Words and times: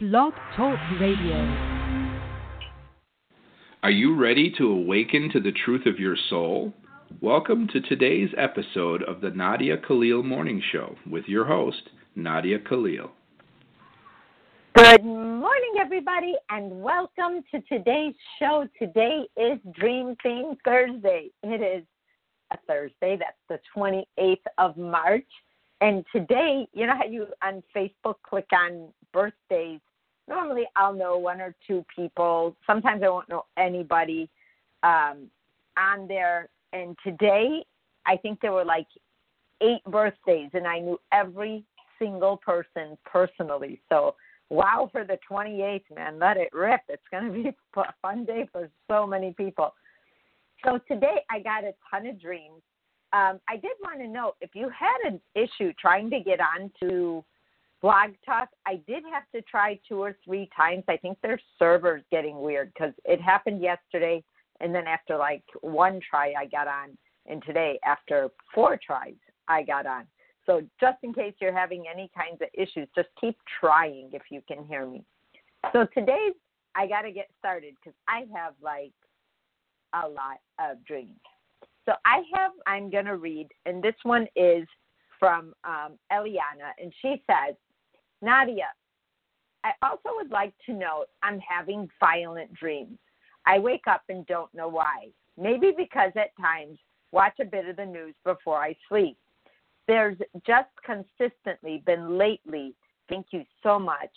Blog 0.00 0.32
Talk 0.56 0.76
Radio. 1.00 1.36
Are 3.84 3.92
you 3.92 4.16
ready 4.16 4.52
to 4.58 4.66
awaken 4.66 5.30
to 5.32 5.38
the 5.38 5.52
truth 5.64 5.86
of 5.86 6.00
your 6.00 6.16
soul? 6.28 6.72
Welcome 7.20 7.68
to 7.68 7.80
today's 7.80 8.30
episode 8.36 9.04
of 9.04 9.20
the 9.20 9.30
Nadia 9.30 9.76
Khalil 9.76 10.24
Morning 10.24 10.60
Show 10.72 10.96
with 11.08 11.26
your 11.28 11.44
host, 11.44 11.90
Nadia 12.16 12.58
Khalil. 12.58 13.12
Good 14.74 15.04
morning, 15.04 15.74
everybody, 15.78 16.34
and 16.50 16.82
welcome 16.82 17.44
to 17.52 17.60
today's 17.68 18.16
show. 18.40 18.66
Today 18.76 19.28
is 19.36 19.60
Dream 19.78 20.16
Theme 20.24 20.56
Thursday. 20.64 21.30
It 21.44 21.62
is 21.62 21.86
a 22.52 22.58
Thursday, 22.66 23.16
that's 23.16 23.38
the 23.48 23.60
28th 23.76 24.38
of 24.58 24.76
March. 24.76 25.22
And 25.80 26.04
today, 26.12 26.66
you 26.72 26.88
know 26.88 26.96
how 26.96 27.06
you 27.06 27.26
on 27.44 27.62
Facebook 27.76 28.16
click 28.28 28.46
on 28.52 28.88
birthdays? 29.14 29.80
Normally, 30.28 30.64
I'll 30.76 30.92
know 30.92 31.16
one 31.16 31.40
or 31.40 31.54
two 31.66 31.84
people. 31.94 32.54
Sometimes 32.66 33.02
I 33.02 33.08
won't 33.08 33.28
know 33.30 33.44
anybody 33.56 34.28
um, 34.82 35.30
on 35.78 36.06
there. 36.06 36.50
And 36.74 36.96
today, 37.02 37.64
I 38.06 38.16
think 38.18 38.40
there 38.40 38.52
were 38.52 38.64
like 38.64 38.88
eight 39.62 39.82
birthdays, 39.86 40.50
and 40.52 40.66
I 40.66 40.80
knew 40.80 40.98
every 41.12 41.64
single 41.98 42.36
person 42.36 42.98
personally. 43.06 43.80
So, 43.88 44.16
wow 44.50 44.90
for 44.92 45.04
the 45.04 45.18
28th, 45.30 45.84
man. 45.94 46.18
Let 46.18 46.36
it 46.36 46.50
rip. 46.52 46.80
It's 46.88 47.02
going 47.10 47.26
to 47.26 47.42
be 47.42 47.48
a 47.76 47.94
fun 48.02 48.26
day 48.26 48.46
for 48.52 48.68
so 48.90 49.06
many 49.06 49.32
people. 49.32 49.72
So, 50.64 50.78
today, 50.88 51.24
I 51.30 51.38
got 51.38 51.64
a 51.64 51.72
ton 51.90 52.06
of 52.06 52.20
dreams 52.20 52.60
um, 53.14 53.38
I 53.48 53.54
did 53.54 53.70
want 53.80 54.00
to 54.00 54.08
know 54.08 54.32
if 54.40 54.50
you 54.54 54.68
had 54.68 55.12
an 55.12 55.20
issue 55.36 55.72
trying 55.80 56.10
to 56.10 56.18
get 56.18 56.40
onto 56.40 57.22
Blog 57.84 58.12
Talk, 58.24 58.48
I 58.66 58.76
did 58.88 59.02
have 59.12 59.24
to 59.34 59.42
try 59.42 59.78
two 59.86 60.00
or 60.00 60.16
three 60.24 60.48
times. 60.56 60.84
I 60.88 60.96
think 60.96 61.18
their 61.20 61.38
server's 61.58 62.02
getting 62.10 62.40
weird 62.40 62.72
because 62.72 62.94
it 63.04 63.20
happened 63.20 63.60
yesterday, 63.60 64.24
and 64.60 64.74
then 64.74 64.86
after 64.86 65.18
like 65.18 65.42
one 65.60 66.00
try, 66.00 66.32
I 66.32 66.46
got 66.46 66.66
on, 66.66 66.96
and 67.26 67.42
today 67.44 67.78
after 67.84 68.30
four 68.54 68.80
tries, 68.82 69.16
I 69.48 69.64
got 69.64 69.84
on. 69.84 70.06
So 70.46 70.62
just 70.80 70.96
in 71.02 71.12
case 71.12 71.34
you're 71.42 71.54
having 71.54 71.84
any 71.86 72.10
kinds 72.16 72.40
of 72.40 72.48
issues, 72.54 72.88
just 72.96 73.08
keep 73.20 73.36
trying 73.60 74.08
if 74.14 74.22
you 74.30 74.40
can 74.48 74.64
hear 74.64 74.86
me. 74.86 75.04
So 75.74 75.86
today 75.92 76.30
I 76.74 76.86
got 76.86 77.02
to 77.02 77.12
get 77.12 77.28
started 77.38 77.74
because 77.74 77.98
I 78.08 78.20
have 78.34 78.54
like 78.62 78.92
a 79.92 80.08
lot 80.08 80.38
of 80.58 80.82
dreams. 80.86 81.20
So 81.84 81.92
I 82.06 82.22
have, 82.32 82.52
I'm 82.66 82.90
to 82.90 83.16
read, 83.18 83.48
and 83.66 83.82
this 83.82 83.96
one 84.04 84.26
is 84.36 84.66
from 85.18 85.52
um, 85.64 85.98
Eliana, 86.10 86.72
and 86.80 86.90
she 87.02 87.22
says, 87.26 87.56
Nadia, 88.24 88.68
I 89.64 89.72
also 89.82 90.10
would 90.16 90.30
like 90.30 90.54
to 90.66 90.72
note 90.72 91.06
I'm 91.22 91.40
having 91.40 91.88
violent 92.00 92.52
dreams. 92.54 92.98
I 93.46 93.58
wake 93.58 93.86
up 93.88 94.02
and 94.08 94.26
don't 94.26 94.52
know 94.54 94.68
why. 94.68 95.08
Maybe 95.38 95.72
because 95.76 96.12
at 96.16 96.36
times 96.40 96.78
watch 97.12 97.34
a 97.40 97.44
bit 97.44 97.68
of 97.68 97.76
the 97.76 97.86
news 97.86 98.14
before 98.24 98.58
I 98.58 98.76
sleep. 98.88 99.16
There's 99.86 100.16
just 100.46 100.70
consistently 100.84 101.82
been 101.84 102.16
lately. 102.16 102.74
Thank 103.08 103.26
you 103.32 103.44
so 103.62 103.78
much, 103.78 104.10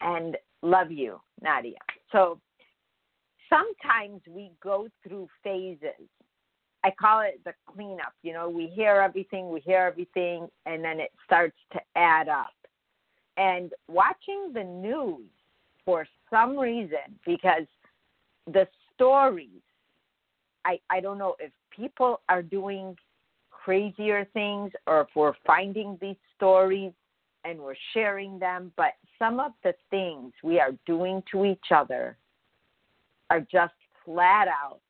and 0.00 0.36
love 0.62 0.92
you, 0.92 1.20
Nadia. 1.42 1.78
So 2.12 2.40
sometimes 3.50 4.20
we 4.28 4.52
go 4.62 4.88
through 5.02 5.28
phases 5.42 6.08
I 6.84 6.90
call 6.90 7.22
it 7.22 7.40
the 7.44 7.54
cleanup. 7.66 8.12
You 8.22 8.34
know, 8.34 8.50
we 8.50 8.66
hear 8.66 8.96
everything, 8.96 9.50
we 9.50 9.60
hear 9.60 9.80
everything, 9.80 10.48
and 10.66 10.84
then 10.84 11.00
it 11.00 11.10
starts 11.24 11.56
to 11.72 11.80
add 11.96 12.28
up. 12.28 12.52
And 13.36 13.72
watching 13.88 14.52
the 14.52 14.64
news 14.64 15.28
for 15.84 16.06
some 16.30 16.58
reason, 16.58 17.18
because 17.26 17.66
the 18.46 18.66
stories, 18.94 19.62
I, 20.64 20.78
I 20.90 21.00
don't 21.00 21.18
know 21.18 21.34
if 21.38 21.50
people 21.74 22.20
are 22.28 22.42
doing 22.42 22.96
crazier 23.50 24.26
things 24.32 24.72
or 24.86 25.02
if 25.02 25.08
we're 25.14 25.34
finding 25.46 25.98
these 26.00 26.16
stories 26.36 26.92
and 27.44 27.58
we're 27.58 27.74
sharing 27.92 28.38
them, 28.38 28.72
but 28.76 28.92
some 29.18 29.40
of 29.40 29.52
the 29.62 29.74
things 29.90 30.32
we 30.42 30.60
are 30.60 30.72
doing 30.86 31.22
to 31.32 31.44
each 31.44 31.72
other 31.74 32.16
are 33.30 33.40
just 33.40 33.74
flat 34.04 34.48
out 34.48 34.80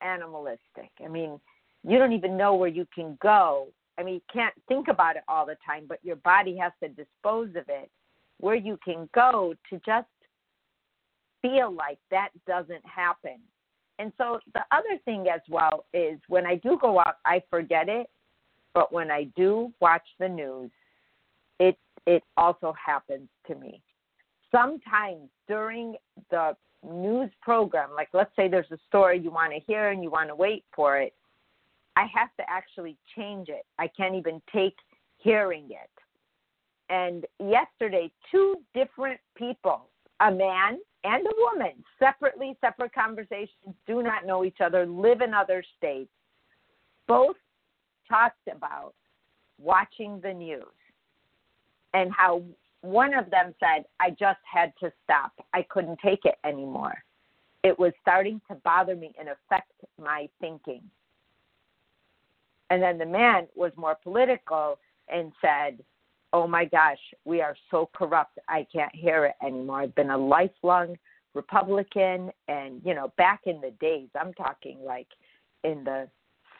animalistic. 0.00 0.90
I 1.04 1.08
mean, 1.08 1.40
you 1.86 1.98
don't 1.98 2.12
even 2.12 2.36
know 2.36 2.54
where 2.54 2.68
you 2.68 2.86
can 2.94 3.18
go. 3.20 3.68
I 3.98 4.02
mean, 4.04 4.14
you 4.14 4.20
can't 4.32 4.54
think 4.68 4.88
about 4.88 5.16
it 5.16 5.22
all 5.28 5.44
the 5.44 5.56
time, 5.66 5.84
but 5.88 5.98
your 6.02 6.16
body 6.16 6.56
has 6.56 6.72
to 6.82 6.88
dispose 6.88 7.50
of 7.50 7.68
it. 7.68 7.90
Where 8.40 8.54
you 8.54 8.78
can 8.84 9.08
go 9.14 9.54
to 9.68 9.80
just 9.84 10.06
feel 11.42 11.72
like 11.72 11.98
that 12.10 12.28
doesn't 12.46 12.84
happen. 12.84 13.38
And 13.98 14.12
so 14.16 14.38
the 14.54 14.60
other 14.70 14.98
thing 15.04 15.26
as 15.32 15.40
well 15.48 15.86
is 15.92 16.20
when 16.28 16.46
I 16.46 16.54
do 16.56 16.78
go 16.80 17.00
out, 17.00 17.16
I 17.24 17.42
forget 17.50 17.88
it. 17.88 18.08
But 18.74 18.92
when 18.92 19.10
I 19.10 19.24
do 19.36 19.72
watch 19.80 20.06
the 20.20 20.28
news, 20.28 20.70
it 21.58 21.76
it 22.06 22.22
also 22.36 22.72
happens 22.72 23.28
to 23.48 23.56
me. 23.56 23.82
Sometimes 24.52 25.28
during 25.48 25.96
the 26.30 26.56
news 26.88 27.30
program, 27.42 27.90
like 27.94 28.08
let's 28.12 28.34
say 28.36 28.46
there's 28.48 28.70
a 28.70 28.78
story 28.86 29.18
you 29.18 29.32
want 29.32 29.52
to 29.52 29.60
hear 29.66 29.90
and 29.90 30.02
you 30.02 30.10
want 30.10 30.28
to 30.28 30.36
wait 30.36 30.64
for 30.74 30.98
it, 30.98 31.12
I 31.98 32.06
have 32.14 32.28
to 32.36 32.44
actually 32.48 32.96
change 33.16 33.48
it. 33.48 33.66
I 33.80 33.88
can't 33.88 34.14
even 34.14 34.40
take 34.54 34.76
hearing 35.16 35.66
it. 35.70 35.90
And 36.90 37.26
yesterday, 37.40 38.12
two 38.30 38.54
different 38.72 39.18
people, 39.36 39.88
a 40.20 40.30
man 40.30 40.78
and 41.02 41.26
a 41.26 41.30
woman, 41.38 41.72
separately, 41.98 42.56
separate 42.60 42.94
conversations, 42.94 43.74
do 43.88 44.00
not 44.00 44.24
know 44.24 44.44
each 44.44 44.58
other, 44.64 44.86
live 44.86 45.22
in 45.22 45.34
other 45.34 45.64
states, 45.76 46.10
both 47.08 47.36
talked 48.08 48.46
about 48.46 48.94
watching 49.60 50.20
the 50.22 50.32
news 50.32 50.62
and 51.94 52.12
how 52.16 52.44
one 52.82 53.12
of 53.12 53.28
them 53.28 53.56
said, 53.58 53.86
I 53.98 54.10
just 54.10 54.38
had 54.44 54.72
to 54.78 54.92
stop. 55.02 55.32
I 55.52 55.66
couldn't 55.68 55.98
take 55.98 56.24
it 56.24 56.36
anymore. 56.44 57.02
It 57.64 57.76
was 57.76 57.92
starting 58.00 58.40
to 58.48 58.54
bother 58.56 58.94
me 58.94 59.12
and 59.18 59.30
affect 59.30 59.72
my 60.00 60.28
thinking. 60.40 60.82
And 62.70 62.82
then 62.82 62.98
the 62.98 63.06
man 63.06 63.46
was 63.54 63.72
more 63.76 63.96
political 64.02 64.78
and 65.08 65.32
said, 65.40 65.82
Oh 66.32 66.46
my 66.46 66.66
gosh, 66.66 66.98
we 67.24 67.40
are 67.40 67.56
so 67.70 67.88
corrupt. 67.94 68.38
I 68.48 68.66
can't 68.70 68.94
hear 68.94 69.24
it 69.24 69.34
anymore. 69.42 69.80
I've 69.80 69.94
been 69.94 70.10
a 70.10 70.18
lifelong 70.18 70.96
Republican. 71.34 72.30
And, 72.48 72.82
you 72.84 72.94
know, 72.94 73.12
back 73.16 73.40
in 73.46 73.62
the 73.62 73.70
days, 73.80 74.08
I'm 74.20 74.34
talking 74.34 74.78
like 74.84 75.08
in 75.64 75.84
the 75.84 76.08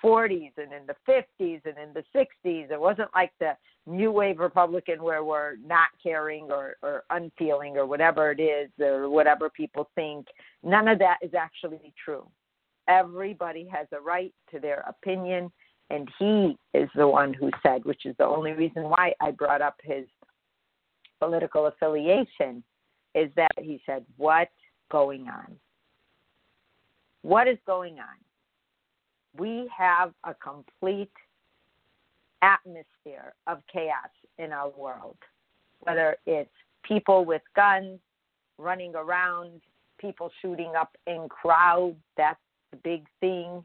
40s 0.02 0.52
and 0.56 0.72
in 0.72 0.86
the 0.86 0.96
50s 1.06 1.60
and 1.64 1.76
in 1.76 1.92
the 1.94 2.04
60s. 2.14 2.70
It 2.70 2.80
wasn't 2.80 3.10
like 3.14 3.32
the 3.40 3.56
new 3.86 4.10
wave 4.10 4.38
Republican 4.38 5.02
where 5.02 5.24
we're 5.24 5.56
not 5.56 5.88
caring 6.02 6.48
or, 6.50 6.76
or 6.82 7.04
unfeeling 7.10 7.76
or 7.76 7.86
whatever 7.86 8.30
it 8.30 8.40
is 8.40 8.70
or 8.80 9.08
whatever 9.08 9.50
people 9.50 9.90
think. 9.94 10.26
None 10.62 10.88
of 10.88 10.98
that 10.98 11.18
is 11.22 11.34
actually 11.34 11.92
true. 12.02 12.26
Everybody 12.88 13.68
has 13.70 13.86
a 13.92 14.00
right 14.00 14.32
to 14.50 14.60
their 14.60 14.84
opinion, 14.88 15.50
and 15.90 16.08
he 16.18 16.56
is 16.74 16.88
the 16.94 17.08
one 17.08 17.32
who 17.32 17.50
said, 17.62 17.84
which 17.84 18.04
is 18.04 18.14
the 18.18 18.26
only 18.26 18.52
reason 18.52 18.84
why 18.84 19.12
I 19.20 19.30
brought 19.30 19.62
up 19.62 19.76
his 19.82 20.06
political 21.18 21.66
affiliation, 21.66 22.62
is 23.14 23.30
that 23.36 23.52
he 23.58 23.80
said, 23.86 24.04
What's 24.16 24.50
going 24.90 25.28
on? 25.28 25.56
What 27.22 27.48
is 27.48 27.58
going 27.66 27.98
on? 27.98 28.16
we 29.38 29.68
have 29.76 30.12
a 30.24 30.34
complete 30.34 31.12
atmosphere 32.42 33.34
of 33.46 33.62
chaos 33.72 34.10
in 34.38 34.52
our 34.52 34.70
world, 34.70 35.16
whether 35.80 36.16
it's 36.26 36.50
people 36.82 37.24
with 37.24 37.42
guns 37.56 37.98
running 38.58 38.94
around, 38.94 39.60
people 39.98 40.30
shooting 40.42 40.72
up 40.78 40.96
in 41.06 41.28
crowds, 41.28 41.96
that's 42.16 42.38
the 42.70 42.76
big 42.78 43.06
thing. 43.20 43.62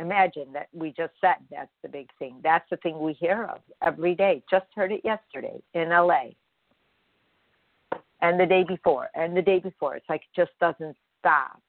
Imagine 0.00 0.52
that 0.52 0.68
we 0.72 0.92
just 0.96 1.12
said 1.20 1.36
that's 1.50 1.70
the 1.82 1.88
big 1.88 2.08
thing. 2.18 2.36
That's 2.42 2.68
the 2.70 2.76
thing 2.78 3.00
we 3.00 3.14
hear 3.14 3.44
of 3.44 3.60
every 3.82 4.14
day. 4.14 4.42
Just 4.50 4.66
heard 4.74 4.92
it 4.92 5.00
yesterday 5.04 5.60
in 5.74 5.88
LA. 5.88 6.30
And 8.20 8.38
the 8.38 8.46
day 8.46 8.64
before, 8.66 9.08
and 9.14 9.36
the 9.36 9.42
day 9.42 9.58
before. 9.58 9.96
It's 9.96 10.08
like 10.08 10.22
it 10.22 10.40
just 10.40 10.52
doesn't 10.60 10.96
stop. 11.18 11.60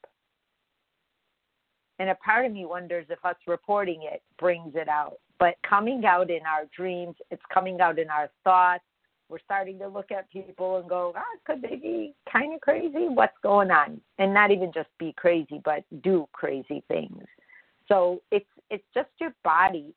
And 2.00 2.10
a 2.10 2.16
part 2.16 2.46
of 2.46 2.54
me 2.54 2.66
wonders 2.66 3.06
if 3.10 3.24
us 3.26 3.36
reporting 3.46 4.02
it 4.04 4.22
brings 4.40 4.74
it 4.76 4.88
out. 4.88 5.18
But 5.38 5.56
coming 5.68 6.06
out 6.06 6.30
in 6.30 6.42
our 6.46 6.66
dreams, 6.76 7.16
it's 7.30 7.42
coming 7.54 7.82
out 7.82 8.00
in 8.00 8.10
our 8.10 8.30
thoughts. 8.44 8.84
We're 9.28 9.40
starting 9.40 9.78
to 9.80 9.88
look 9.88 10.12
at 10.12 10.30
people 10.32 10.78
and 10.78 10.90
go, 10.90 11.14
ah, 11.16 11.22
could 11.46 11.62
they 11.62 11.76
be 11.76 12.14
kind 12.32 12.54
of 12.54 12.62
crazy? 12.62 13.08
What's 13.10 13.38
going 13.44 13.70
on? 13.70 14.02
And 14.18 14.34
not 14.34 14.50
even 14.52 14.72
just 14.74 14.90
be 14.98 15.14
crazy, 15.18 15.62
but 15.64 15.84
do 16.02 16.28
crazy 16.32 16.84
things. 16.88 17.24
So 17.90 18.22
it's 18.32 18.46
it's 18.70 18.86
just 18.94 19.10
your 19.20 19.34
body 19.44 19.94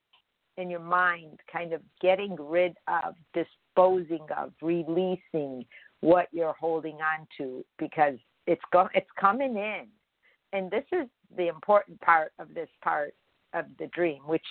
and 0.58 0.70
your 0.70 0.80
mind, 0.80 1.40
kind 1.50 1.72
of 1.72 1.80
getting 2.00 2.36
rid 2.38 2.74
of, 2.88 3.14
disposing 3.32 4.26
of, 4.36 4.52
releasing 4.60 5.64
what 6.00 6.28
you're 6.32 6.54
holding 6.58 6.96
on 6.96 7.26
to 7.38 7.64
because 7.78 8.18
it's 8.46 8.62
go- 8.72 8.90
it's 8.94 9.10
coming 9.18 9.56
in. 9.56 9.86
And 10.52 10.70
this 10.70 10.84
is 10.92 11.08
the 11.36 11.48
important 11.48 12.00
part 12.00 12.32
of 12.38 12.52
this 12.54 12.68
part 12.82 13.14
of 13.54 13.66
the 13.78 13.86
dream, 13.88 14.22
which 14.26 14.44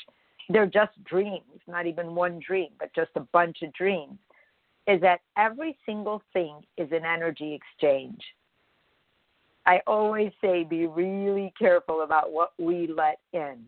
they're 0.49 0.65
just 0.65 0.91
dreams, 1.03 1.61
not 1.67 1.85
even 1.85 2.15
one 2.15 2.39
dream, 2.45 2.69
but 2.79 2.93
just 2.95 3.11
a 3.15 3.21
bunch 3.31 3.61
of 3.61 3.71
dreams, 3.73 4.17
is 4.87 4.99
that 5.01 5.21
every 5.37 5.77
single 5.85 6.21
thing 6.33 6.61
is 6.77 6.91
an 6.91 7.05
energy 7.05 7.53
exchange. 7.53 8.21
I 9.65 9.81
always 9.85 10.31
say 10.41 10.63
be 10.63 10.87
really 10.87 11.53
careful 11.57 12.01
about 12.01 12.31
what 12.31 12.53
we 12.57 12.87
let 12.87 13.19
in 13.33 13.59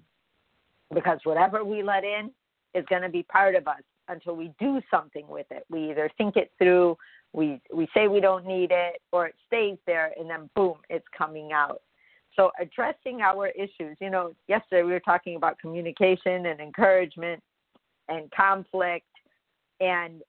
because 0.94 1.20
whatever 1.24 1.64
we 1.64 1.84
let 1.84 2.04
in 2.04 2.32
is 2.74 2.86
going 2.90 3.04
to 3.04 3.10
be 3.10 3.24
part 3.24 3.56
of 3.56 3.68
us 3.68 3.82
until 4.08 4.36
we 4.36 4.52
do 4.60 4.82
something 4.92 5.28
with 5.28 5.46
it. 5.52 5.66
We 5.70 5.92
either 5.92 6.10
think 6.18 6.36
it 6.36 6.52
through, 6.58 6.98
we 7.32 7.62
we 7.74 7.88
say 7.94 8.08
we 8.08 8.20
don't 8.20 8.46
need 8.46 8.72
it, 8.72 9.02
or 9.12 9.28
it 9.28 9.36
stays 9.48 9.78
there, 9.86 10.12
and 10.20 10.30
then 10.30 10.50
boom, 10.56 10.76
it's 10.90 11.06
coming 11.18 11.52
out. 11.52 11.82
So 12.36 12.52
addressing 12.60 13.22
our 13.22 13.50
issues, 13.50 13.96
you 14.02 14.10
know, 14.10 14.34
yesterday 14.48 14.84
we 14.84 14.92
were 14.92 15.00
talking 15.00 15.36
about 15.36 15.60
communication 15.60 16.48
and 16.48 16.60
encouragement 16.60 17.42
and 18.10 18.30
conflict 18.32 19.06
and 19.80 20.22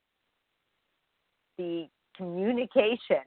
the 1.56 1.88
communication. 2.16 3.24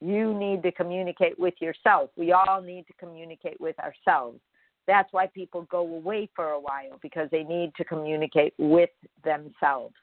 You 0.00 0.32
need 0.32 0.62
to 0.62 0.72
communicate 0.72 1.38
with 1.38 1.54
yourself. 1.60 2.10
We 2.16 2.32
all 2.32 2.62
need 2.62 2.86
to 2.86 2.92
communicate 2.94 3.60
with 3.60 3.76
ourselves. 3.78 4.40
That's 4.86 5.12
why 5.12 5.26
people 5.26 5.66
go 5.70 5.80
away 5.80 6.30
for 6.34 6.50
a 6.50 6.60
while 6.60 6.98
because 7.02 7.28
they 7.30 7.42
need 7.42 7.72
to 7.76 7.84
communicate 7.84 8.54
with 8.58 8.90
themselves. 9.22 9.94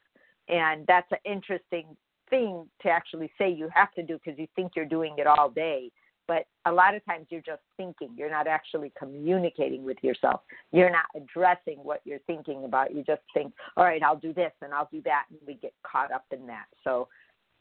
And 0.48 0.86
that's 0.86 1.10
an 1.10 1.18
interesting 1.24 1.96
thing 2.30 2.68
to 2.82 2.88
actually 2.88 3.30
say 3.38 3.50
you 3.50 3.68
have 3.74 3.92
to 3.94 4.02
do 4.02 4.18
because 4.22 4.38
you 4.38 4.46
think 4.54 4.72
you're 4.76 4.84
doing 4.84 5.14
it 5.18 5.26
all 5.26 5.48
day 5.48 5.90
but 6.28 6.46
a 6.64 6.72
lot 6.72 6.94
of 6.94 7.04
times 7.04 7.26
you're 7.30 7.40
just 7.40 7.62
thinking 7.76 8.10
you're 8.16 8.30
not 8.30 8.46
actually 8.46 8.92
communicating 8.98 9.84
with 9.84 9.96
yourself 10.02 10.40
you're 10.72 10.90
not 10.90 11.04
addressing 11.14 11.76
what 11.82 12.00
you're 12.04 12.20
thinking 12.26 12.64
about 12.64 12.94
you 12.94 13.02
just 13.04 13.22
think 13.32 13.52
all 13.76 13.84
right 13.84 14.02
i'll 14.02 14.16
do 14.16 14.32
this 14.34 14.52
and 14.62 14.72
i'll 14.74 14.88
do 14.92 15.00
that 15.04 15.24
and 15.30 15.38
we 15.46 15.54
get 15.54 15.72
caught 15.84 16.12
up 16.12 16.24
in 16.32 16.46
that 16.46 16.66
so 16.82 17.08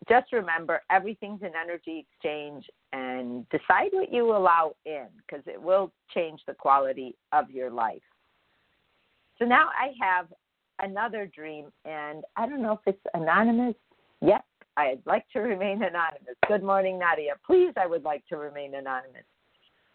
just 0.08 0.32
remember 0.32 0.82
everything's 0.92 1.42
an 1.42 1.54
energy 1.62 2.06
exchange 2.08 2.66
and 2.94 3.48
decide 3.50 3.90
what 3.92 4.12
you 4.12 4.36
allow 4.36 4.76
in 4.86 5.08
because 5.18 5.44
it 5.48 5.62
will 5.62 5.92
change 6.14 6.42
the 6.48 6.54
quality 6.54 7.16
of 7.32 7.50
your 7.50 7.72
life 7.72 8.02
so 9.40 9.46
now 9.46 9.70
i 9.80 9.92
have 10.00 10.28
another 10.80 11.26
dream 11.34 11.72
and 11.86 12.24
i 12.36 12.48
don't 12.48 12.62
know 12.62 12.74
if 12.74 12.80
it's 12.86 13.06
anonymous 13.14 13.76
yet 14.22 14.44
I'd 14.78 15.02
like 15.06 15.26
to 15.32 15.40
remain 15.40 15.84
anonymous. 15.84 16.36
Good 16.48 16.64
morning, 16.64 17.00
Nadia. 17.00 17.36
Please, 17.46 17.72
I 17.78 17.88
would 17.88 18.04
like 18.04 18.26
to 18.28 18.38
remain 18.38 18.76
anonymous. 18.76 19.24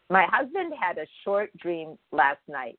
My 0.08 0.26
husband 0.30 0.72
had 0.80 0.98
a 0.98 1.06
short 1.22 1.54
dream 1.58 1.98
last 2.12 2.40
night. 2.48 2.78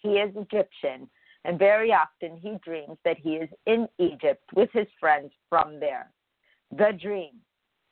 He 0.00 0.10
is 0.10 0.34
Egyptian, 0.36 1.08
and 1.44 1.58
very 1.58 1.92
often 1.92 2.36
he 2.36 2.56
dreams 2.64 2.96
that 3.04 3.18
he 3.18 3.36
is 3.36 3.48
in 3.66 3.88
Egypt 3.98 4.42
with 4.54 4.70
his 4.72 4.86
friends 5.00 5.32
from 5.48 5.80
there. 5.80 6.10
The 6.76 6.92
dream. 7.00 7.32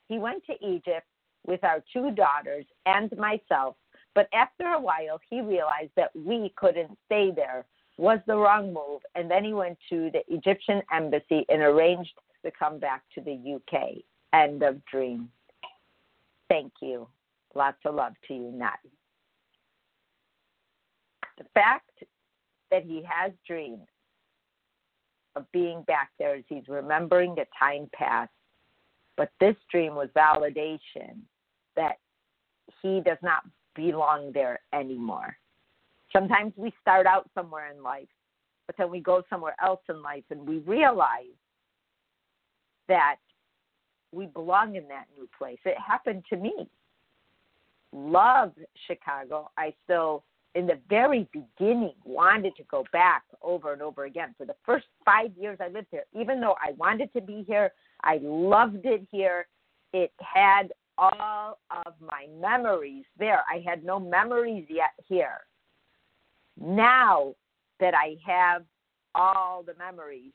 He 0.07 0.17
went 0.17 0.43
to 0.45 0.65
Egypt 0.65 1.05
with 1.45 1.63
our 1.63 1.83
two 1.93 2.11
daughters 2.11 2.65
and 2.85 3.11
myself, 3.17 3.75
but 4.15 4.27
after 4.33 4.65
a 4.67 4.81
while 4.81 5.19
he 5.29 5.41
realized 5.41 5.91
that 5.95 6.11
we 6.15 6.53
couldn't 6.55 6.97
stay 7.05 7.31
there 7.31 7.65
was 7.97 8.19
the 8.25 8.35
wrong 8.35 8.73
move, 8.73 9.01
and 9.15 9.29
then 9.29 9.43
he 9.43 9.53
went 9.53 9.77
to 9.89 10.09
the 10.11 10.21
Egyptian 10.27 10.81
embassy 10.91 11.45
and 11.49 11.61
arranged 11.61 12.13
to 12.43 12.51
come 12.51 12.79
back 12.79 13.03
to 13.13 13.21
the 13.21 13.55
UK. 13.55 13.97
End 14.33 14.63
of 14.63 14.83
dream. 14.85 15.29
Thank 16.49 16.73
you. 16.81 17.07
Lots 17.53 17.77
of 17.85 17.95
love 17.95 18.13
to 18.27 18.33
you, 18.33 18.51
Nat. 18.51 18.79
The 21.37 21.45
fact 21.53 22.03
that 22.71 22.83
he 22.83 23.03
has 23.07 23.31
dreams 23.45 23.87
of 25.35 25.49
being 25.51 25.83
back 25.83 26.09
there 26.19 26.35
as 26.35 26.43
he's 26.47 26.67
remembering 26.67 27.35
the 27.35 27.45
time 27.57 27.89
past. 27.93 28.31
But 29.17 29.31
this 29.39 29.55
dream 29.69 29.95
was 29.95 30.09
validation 30.15 31.19
that 31.75 31.99
he 32.81 33.01
does 33.05 33.17
not 33.21 33.43
belong 33.75 34.31
there 34.33 34.59
anymore. 34.73 35.37
Sometimes 36.11 36.53
we 36.57 36.73
start 36.81 37.05
out 37.05 37.29
somewhere 37.33 37.71
in 37.71 37.83
life, 37.83 38.07
but 38.67 38.75
then 38.77 38.89
we 38.89 38.99
go 38.99 39.23
somewhere 39.29 39.55
else 39.63 39.81
in 39.89 40.01
life 40.01 40.23
and 40.29 40.47
we 40.47 40.59
realize 40.59 41.25
that 42.87 43.17
we 44.11 44.25
belong 44.25 44.75
in 44.75 44.87
that 44.89 45.05
new 45.17 45.29
place. 45.37 45.59
It 45.65 45.77
happened 45.79 46.23
to 46.29 46.37
me. 46.37 46.67
Love 47.93 48.51
Chicago. 48.87 49.49
I 49.57 49.73
still, 49.83 50.23
in 50.55 50.67
the 50.67 50.79
very 50.89 51.27
beginning, 51.31 51.93
wanted 52.03 52.55
to 52.57 52.63
go 52.63 52.83
back 52.91 53.23
over 53.41 53.73
and 53.73 53.81
over 53.81 54.05
again. 54.05 54.35
For 54.37 54.45
the 54.45 54.55
first 54.65 54.85
five 55.05 55.31
years 55.39 55.57
I 55.61 55.69
lived 55.69 55.87
here, 55.91 56.03
even 56.13 56.41
though 56.41 56.55
I 56.61 56.71
wanted 56.73 57.11
to 57.13 57.21
be 57.21 57.43
here, 57.47 57.71
I 58.03 58.19
loved 58.21 58.85
it 58.85 59.07
here. 59.11 59.47
It 59.93 60.11
had 60.19 60.73
all 60.97 61.59
of 61.85 61.93
my 62.01 62.27
memories 62.39 63.05
there. 63.17 63.43
I 63.49 63.63
had 63.65 63.83
no 63.83 63.99
memories 63.99 64.65
yet 64.69 64.91
here. 65.07 65.39
Now 66.59 67.35
that 67.79 67.93
I 67.93 68.17
have 68.25 68.63
all 69.15 69.63
the 69.63 69.73
memories 69.77 70.31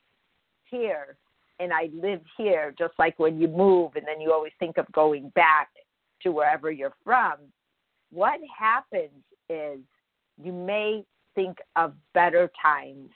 here, 0.65 1.17
and 1.59 1.73
I 1.73 1.89
live 1.93 2.21
here, 2.37 2.73
just 2.77 2.93
like 2.99 3.17
when 3.17 3.39
you 3.39 3.47
move 3.47 3.95
and 3.95 4.05
then 4.05 4.21
you 4.21 4.31
always 4.31 4.51
think 4.59 4.77
of 4.77 4.91
going 4.91 5.29
back 5.29 5.69
to 6.21 6.31
wherever 6.31 6.71
you're 6.71 6.93
from, 7.03 7.37
what 8.11 8.39
happens 8.57 9.23
is 9.49 9.79
you 10.41 10.51
may 10.51 11.03
think 11.35 11.57
of 11.75 11.93
better 12.13 12.49
times 12.61 13.09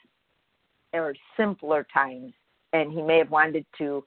or 0.92 1.14
simpler 1.36 1.86
times, 1.92 2.32
and 2.72 2.92
he 2.92 3.02
may 3.02 3.18
have 3.18 3.30
wanted 3.30 3.66
to 3.78 4.04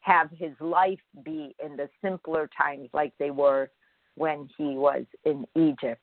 have 0.00 0.30
his 0.30 0.52
life 0.60 1.00
be 1.24 1.54
in 1.64 1.76
the 1.76 1.88
simpler 2.02 2.48
times 2.56 2.88
like 2.92 3.12
they 3.18 3.30
were 3.30 3.70
when 4.14 4.48
he 4.56 4.76
was 4.76 5.04
in 5.24 5.44
Egypt, 5.54 6.00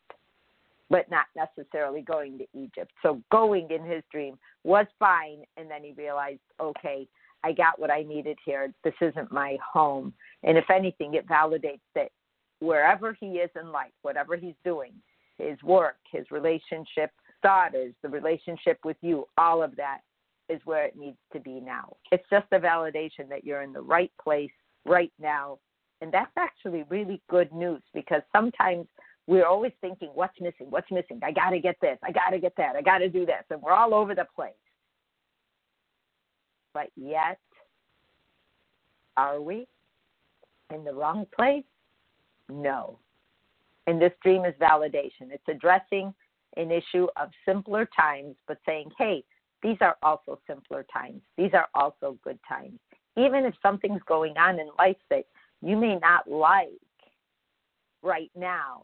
but 0.89 1.09
not 1.09 1.25
necessarily 1.35 2.01
going 2.01 2.38
to 2.38 2.45
Egypt. 2.53 2.91
So 3.01 3.21
going 3.31 3.69
in 3.71 3.83
his 3.83 4.03
dream 4.12 4.38
was 4.63 4.85
fine, 5.00 5.44
and 5.57 5.69
then 5.69 5.83
he 5.83 5.94
realized, 5.94 6.39
okay, 6.59 7.07
I 7.44 7.51
got 7.51 7.79
what 7.79 7.91
I 7.91 8.03
needed 8.03 8.38
here. 8.45 8.73
This 8.83 8.94
isn't 9.01 9.31
my 9.31 9.57
home. 9.73 10.13
And 10.43 10.57
if 10.57 10.69
anything, 10.69 11.13
it 11.13 11.27
validates 11.27 11.79
that 11.93 12.10
wherever 12.60 13.15
he 13.19 13.27
is 13.38 13.50
in 13.60 13.72
life, 13.72 13.91
whatever 14.01 14.36
he's 14.36 14.55
doing, 14.63 14.93
his 15.38 15.62
work, 15.63 15.98
his 16.12 16.30
relationship, 16.32 17.12
daughters, 17.44 17.94
the 18.01 18.10
relationship 18.10 18.80
with 18.84 18.98
you, 19.01 19.25
all 19.38 19.62
of 19.62 19.75
that 19.75 20.00
is 20.50 20.62
where 20.65 20.86
it 20.86 20.96
needs 20.98 21.18
to 21.34 21.39
be 21.39 21.60
now. 21.60 21.96
It's 22.12 22.25
just 22.30 22.46
a 22.51 22.60
validation 22.60 23.27
that 23.30 23.44
you're 23.44 23.62
in 23.62 23.74
the 23.74 23.82
right 23.82 24.12
place 24.22 24.51
right 24.86 25.12
now. 25.20 25.60
And 26.01 26.12
that's 26.12 26.32
actually 26.38 26.84
really 26.89 27.22
good 27.30 27.51
news 27.51 27.82
because 27.94 28.22
sometimes 28.32 28.86
we're 29.27 29.46
always 29.46 29.72
thinking, 29.82 30.10
what's 30.13 30.39
missing? 30.39 30.68
What's 30.70 30.92
missing? 30.92 31.20
I 31.24 31.32
got 31.32 31.50
to 31.50 31.60
get 31.60 31.77
this. 31.82 31.98
I 32.04 32.12
got 32.12 32.30
to 32.30 32.39
get 32.39 32.54
that. 32.58 32.75
I 32.75 32.82
got 32.82 33.00
to 33.00 33.10
do 33.10 33.25
this. 33.25 33.44
And 33.50 33.62
we're 33.62 33.74
all 33.74 33.94
over 33.94 34.13
the 34.13 34.27
place 34.36 34.54
but 36.75 36.89
yet, 36.98 37.39
are 39.15 39.42
we 39.42 39.65
in 40.74 40.84
the 40.84 40.94
wrong 40.94 41.25
place? 41.34 41.63
No. 42.50 43.00
And 43.88 44.01
this 44.01 44.13
dream 44.24 44.46
is 44.46 44.54
validation. 44.60 45.32
It's 45.32 45.48
addressing 45.48 46.13
an 46.58 46.72
issue 46.72 47.08
of 47.20 47.30
simpler 47.48 47.88
times, 47.96 48.36
but 48.48 48.58
saying, 48.65 48.89
hey, 48.98 49.24
these 49.62 49.77
are 49.82 49.98
also 50.04 50.39
simpler 50.48 50.86
times. 50.92 51.22
These 51.38 51.51
are 51.54 51.68
also 51.75 52.18
good 52.24 52.39
times. 52.48 52.80
Even 53.18 53.46
if 53.46 53.54
something's 53.62 54.01
going 54.08 54.38
on 54.38 54.60
in 54.60 54.70
life 54.77 54.98
that 55.10 55.25
you 55.62 55.77
may 55.77 55.98
not 55.98 56.30
like 56.30 56.70
right 58.04 58.32
now, 58.36 58.84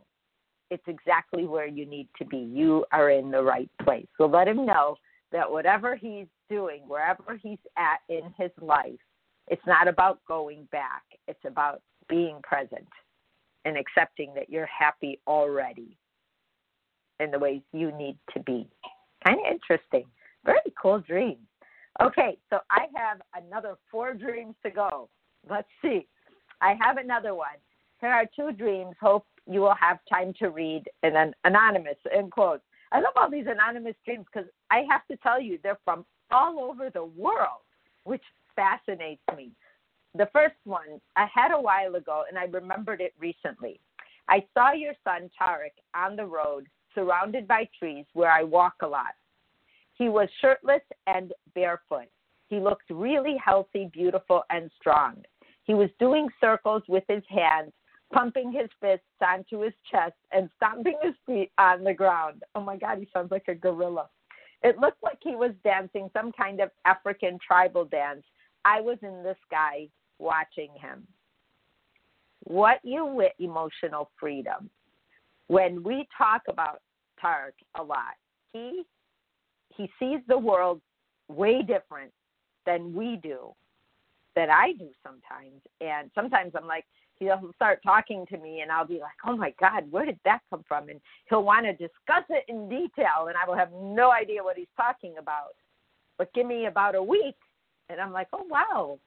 it's 0.70 0.84
exactly 0.88 1.46
where 1.46 1.68
you 1.68 1.86
need 1.86 2.08
to 2.18 2.26
be. 2.26 2.38
You 2.38 2.86
are 2.92 3.10
in 3.10 3.30
the 3.30 3.44
right 3.44 3.70
place. 3.84 4.08
So 4.18 4.26
let 4.26 4.48
him 4.48 4.66
know 4.66 4.96
that 5.32 5.50
whatever 5.50 5.96
he's 5.96 6.28
doing, 6.50 6.82
wherever 6.88 7.38
he's 7.42 7.60
at 7.78 8.00
in 8.10 8.34
his 8.38 8.52
life, 8.62 9.00
it's 9.48 9.66
not 9.68 9.88
about 9.88 10.20
going 10.28 10.68
back. 10.72 11.04
It's 11.28 11.44
about 11.46 11.82
being 12.08 12.40
present 12.44 12.88
and 13.66 13.78
accepting 13.78 14.34
that 14.36 14.50
you're 14.50 14.68
happy 14.68 15.20
already 15.28 15.98
in 17.20 17.32
the 17.32 17.40
ways 17.40 17.62
you 17.72 17.92
need 17.92 18.18
to 18.34 18.40
be. 18.42 18.68
Kind 19.26 19.40
of 19.40 19.52
interesting. 19.52 20.06
Very 20.46 20.60
cool 20.82 21.00
dream. 21.00 21.38
Okay, 22.02 22.38
so 22.50 22.60
I 22.72 22.88
have 22.96 23.22
another 23.36 23.76
four 23.92 24.14
dreams 24.14 24.56
to 24.64 24.72
go. 24.72 25.10
Let's 25.50 25.68
see. 25.82 26.08
I 26.62 26.76
have 26.82 26.98
another 26.98 27.36
one. 27.36 27.58
Here 28.00 28.10
are 28.10 28.26
two 28.36 28.52
dreams. 28.52 28.96
Hope 29.00 29.26
you 29.46 29.62
will 29.62 29.76
have 29.80 30.00
time 30.12 30.34
to 30.40 30.50
read. 30.50 30.84
And 31.04 31.16
then 31.16 31.34
anonymous 31.44 31.98
end 32.16 32.32
quotes. 32.32 32.64
I 32.92 33.00
love 33.00 33.14
all 33.16 33.30
these 33.30 33.46
anonymous 33.48 33.96
dreams 34.06 34.26
because 34.32 34.50
I 34.70 34.84
have 34.90 35.06
to 35.08 35.18
tell 35.18 35.42
you, 35.42 35.60
they're 35.62 35.80
from 35.86 36.06
all 36.32 36.60
over 36.60 36.90
the 36.90 37.06
world, 37.06 37.62
which 38.04 38.24
fascinates 38.56 39.22
me. 39.36 39.52
The 40.18 40.30
first 40.34 40.56
one 40.66 41.00
I 41.16 41.26
had 41.34 41.52
a 41.52 41.62
while 41.62 41.96
ago, 41.96 42.24
and 42.28 42.38
I 42.38 42.44
remembered 42.46 43.00
it 43.00 43.14
recently. 43.18 43.80
I 44.28 44.46
saw 44.54 44.74
your 44.74 44.94
son 45.04 45.30
Tarek 45.40 45.74
on 45.96 46.16
the 46.16 46.26
road, 46.26 46.68
surrounded 46.94 47.48
by 47.48 47.70
trees, 47.80 48.06
where 48.14 48.32
I 48.32 48.44
walk 48.44 48.76
a 48.82 48.88
lot. 48.88 49.14
He 49.94 50.10
was 50.10 50.28
shirtless 50.42 50.82
and 51.08 51.34
barefoot. 51.56 52.10
He 52.50 52.60
looked 52.60 52.90
really 52.90 53.38
healthy, 53.44 53.90
beautiful, 53.94 54.44
and 54.50 54.70
strong. 54.80 55.24
He 55.64 55.74
was 55.74 55.90
doing 56.00 56.28
circles 56.42 56.84
with 56.90 57.04
his 57.08 57.24
hands, 57.30 57.72
pumping 58.14 58.52
his 58.52 58.70
fists 58.82 59.06
onto 59.26 59.62
his 59.62 59.74
chest, 59.90 60.16
and 60.34 60.50
stomping 60.58 60.98
his 61.02 61.16
feet 61.26 61.52
on 61.58 61.86
the 61.86 61.94
ground. 61.94 62.44
Oh 62.56 62.62
my 62.62 62.76
God, 62.76 62.98
he 62.98 63.08
sounds 63.14 63.32
like 63.32 63.48
a 63.48 63.56
gorilla. 63.56 64.10
It 64.64 64.78
looked 64.78 65.02
like 65.02 65.20
he 65.22 65.36
was 65.36 65.52
dancing 65.64 66.10
some 66.12 66.34
kind 66.34 66.60
of 66.60 66.72
African 66.86 67.40
tribal 67.46 67.86
dance. 67.86 68.24
I 68.66 68.82
was 68.82 68.98
in 69.02 69.24
the 69.24 69.36
sky 69.48 69.88
watching 70.22 70.70
him. 70.80 71.06
What 72.44 72.80
you 72.84 73.06
with 73.06 73.34
emotional 73.40 74.10
freedom. 74.20 74.70
When 75.48 75.84
we 75.84 76.08
talk 76.18 76.44
about 76.48 76.82
Tarek 77.24 77.54
a 77.78 77.84
lot, 77.84 78.16
he 78.54 78.84
he 79.76 79.90
sees 80.00 80.20
the 80.28 80.38
world 80.38 80.82
way 81.28 81.62
different 81.62 82.12
than 82.66 82.94
we 82.94 83.20
do, 83.24 83.54
that 84.36 84.50
I 84.50 84.74
do 84.74 84.90
sometimes. 85.04 85.62
And 85.80 86.12
sometimes 86.14 86.54
I'm 86.56 86.68
like, 86.68 86.86
he'll 87.16 87.52
start 87.56 87.82
talking 87.84 88.26
to 88.28 88.38
me 88.38 88.62
and 88.62 88.72
I'll 88.72 88.88
be 88.88 89.00
like, 89.00 89.12
oh 89.26 89.36
my 89.38 89.54
God, 89.60 89.90
where 89.92 90.06
did 90.06 90.20
that 90.26 90.40
come 90.50 90.64
from? 90.68 90.90
And 90.90 91.00
he'll 91.30 91.44
want 91.44 91.66
to 91.66 91.74
discuss 91.74 92.24
it 92.30 92.44
in 92.48 92.68
detail 92.68 93.28
and 93.28 93.36
I 93.38 93.48
will 93.48 93.56
have 93.56 93.72
no 93.74 94.12
idea 94.12 94.44
what 94.44 94.58
he's 94.58 94.68
talking 94.76 95.16
about. 95.20 95.56
But 96.18 96.34
give 96.34 96.48
me 96.48 96.66
about 96.66 96.96
a 96.96 97.04
week 97.04 97.36
and 97.90 98.00
I'm 98.00 98.12
like, 98.12 98.28
oh 98.34 98.46
wow, 98.50 99.00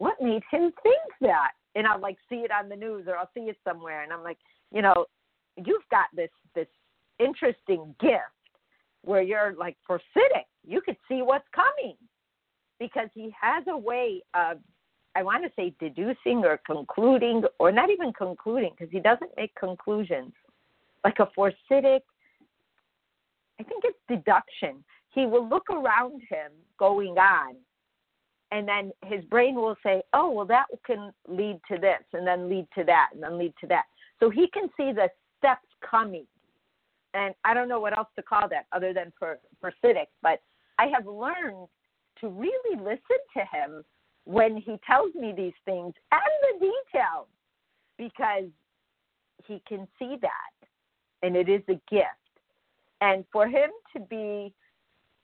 what 0.00 0.20
made 0.20 0.42
him 0.50 0.72
think 0.82 1.02
that? 1.20 1.52
And 1.74 1.86
I'll 1.86 2.00
like 2.00 2.16
see 2.28 2.36
it 2.36 2.50
on 2.50 2.68
the 2.68 2.76
news 2.76 3.04
or 3.06 3.16
I'll 3.16 3.30
see 3.34 3.42
it 3.42 3.56
somewhere 3.62 4.02
and 4.02 4.12
I'm 4.12 4.22
like, 4.24 4.38
you 4.72 4.82
know, 4.82 5.06
you've 5.56 5.88
got 5.90 6.06
this 6.14 6.30
this 6.54 6.66
interesting 7.18 7.94
gift 8.00 8.40
where 9.02 9.22
you're 9.22 9.54
like 9.58 9.76
prosthetic. 9.84 10.46
You 10.66 10.80
could 10.80 10.96
see 11.08 11.22
what's 11.22 11.46
coming 11.54 11.96
because 12.78 13.08
he 13.14 13.32
has 13.40 13.64
a 13.68 13.76
way 13.76 14.22
of, 14.34 14.58
I 15.14 15.22
want 15.22 15.44
to 15.44 15.50
say, 15.54 15.74
deducing 15.78 16.44
or 16.44 16.58
concluding, 16.66 17.42
or 17.58 17.70
not 17.70 17.90
even 17.90 18.12
concluding, 18.12 18.70
because 18.70 18.90
he 18.90 19.00
doesn't 19.00 19.30
make 19.36 19.54
conclusions. 19.54 20.32
Like 21.04 21.18
a 21.18 21.28
forsytic, 21.34 22.02
I 23.58 23.62
think 23.62 23.84
it's 23.84 23.98
deduction. 24.08 24.82
He 25.10 25.26
will 25.26 25.46
look 25.48 25.68
around 25.70 26.22
him 26.28 26.52
going 26.78 27.18
on, 27.18 27.56
and 28.52 28.66
then 28.66 28.92
his 29.04 29.24
brain 29.26 29.54
will 29.54 29.76
say, 29.82 30.02
oh, 30.12 30.30
well, 30.30 30.46
that 30.46 30.66
can 30.84 31.12
lead 31.28 31.60
to 31.70 31.78
this, 31.78 32.02
and 32.12 32.26
then 32.26 32.48
lead 32.48 32.66
to 32.76 32.84
that, 32.84 33.10
and 33.14 33.22
then 33.22 33.38
lead 33.38 33.54
to 33.60 33.66
that. 33.68 33.84
So 34.18 34.28
he 34.30 34.48
can 34.48 34.68
see 34.76 34.92
the 34.92 35.08
steps 35.38 35.66
coming 35.88 36.26
and 37.14 37.34
I 37.44 37.54
don't 37.54 37.68
know 37.68 37.80
what 37.80 37.96
else 37.96 38.08
to 38.16 38.22
call 38.22 38.48
that 38.48 38.66
other 38.72 38.92
than 38.92 39.12
for 39.18 39.38
for 39.60 39.72
Siddiq, 39.82 40.06
but 40.22 40.40
I 40.78 40.86
have 40.86 41.06
learned 41.06 41.68
to 42.20 42.28
really 42.28 42.76
listen 42.76 43.18
to 43.36 43.40
him 43.40 43.84
when 44.24 44.56
he 44.56 44.78
tells 44.86 45.14
me 45.14 45.32
these 45.36 45.54
things 45.64 45.94
and 46.12 46.20
the 46.60 46.66
details 46.92 47.26
because 47.98 48.50
he 49.46 49.62
can 49.66 49.88
see 49.98 50.16
that 50.20 50.68
and 51.22 51.36
it 51.36 51.48
is 51.48 51.62
a 51.68 51.80
gift. 51.90 52.06
And 53.00 53.24
for 53.32 53.46
him 53.46 53.70
to 53.94 54.00
be 54.00 54.52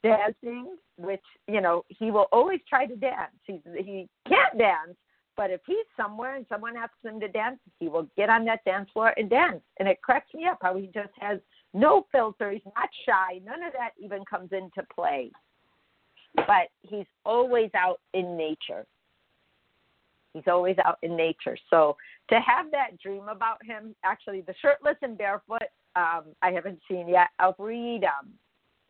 dancing, 0.06 0.76
which, 0.96 1.22
you 1.48 1.60
know, 1.60 1.84
he 1.88 2.10
will 2.10 2.26
always 2.32 2.60
try 2.68 2.86
to 2.86 2.96
dance. 2.96 3.32
He's, 3.44 3.60
he 3.76 4.08
can't 4.28 4.58
dance, 4.58 4.96
but 5.36 5.50
if 5.50 5.60
he's 5.66 5.86
somewhere 5.96 6.36
and 6.36 6.46
someone 6.48 6.76
asks 6.76 7.04
him 7.04 7.20
to 7.20 7.28
dance, 7.28 7.58
he 7.78 7.88
will 7.88 8.08
get 8.16 8.30
on 8.30 8.44
that 8.46 8.64
dance 8.64 8.88
floor 8.92 9.12
and 9.16 9.28
dance. 9.28 9.60
And 9.78 9.88
it 9.88 10.00
cracks 10.02 10.32
me 10.34 10.46
up 10.46 10.58
how 10.62 10.76
he 10.76 10.86
just 10.94 11.12
has 11.18 11.38
no 11.74 12.06
filter. 12.10 12.50
He's 12.52 12.62
not 12.64 12.88
shy. 13.04 13.40
None 13.44 13.62
of 13.62 13.72
that 13.74 13.90
even 14.02 14.24
comes 14.24 14.50
into 14.52 14.86
play. 14.94 15.30
But 16.34 16.68
he's 16.82 17.06
always 17.24 17.70
out 17.74 18.00
in 18.14 18.36
nature. 18.36 18.86
He's 20.32 20.44
always 20.46 20.76
out 20.84 20.98
in 21.02 21.16
nature. 21.16 21.56
So 21.70 21.96
to 22.28 22.40
have 22.40 22.70
that 22.70 22.98
dream 23.02 23.28
about 23.28 23.64
him, 23.64 23.94
actually, 24.04 24.42
the 24.42 24.54
shirtless 24.60 24.96
and 25.02 25.16
barefoot, 25.16 25.62
um, 25.96 26.24
I 26.42 26.50
haven't 26.50 26.80
seen 26.90 27.08
yet. 27.08 27.28
A 27.38 27.54
freedom, 27.54 28.34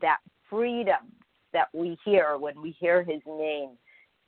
that 0.01 0.19
freedom 0.49 1.13
that 1.53 1.69
we 1.73 1.97
hear 2.05 2.37
when 2.37 2.61
we 2.61 2.77
hear 2.79 3.03
his 3.03 3.21
name 3.27 3.71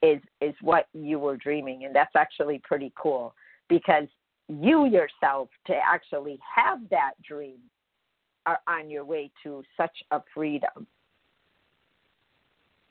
is 0.03 0.21
is 0.41 0.55
what 0.61 0.87
you 0.93 1.19
were 1.19 1.37
dreaming, 1.37 1.85
and 1.85 1.95
that's 1.95 2.15
actually 2.17 2.61
pretty 2.65 2.93
cool 2.97 3.35
because 3.69 4.07
you 4.49 4.87
yourself 4.87 5.49
to 5.67 5.75
actually 5.75 6.39
have 6.57 6.79
that 6.91 7.13
dream 7.27 7.59
are 8.47 8.61
on 8.67 8.89
your 8.89 9.05
way 9.05 9.31
to 9.43 9.63
such 9.77 9.97
a 10.11 10.23
freedom. 10.35 10.87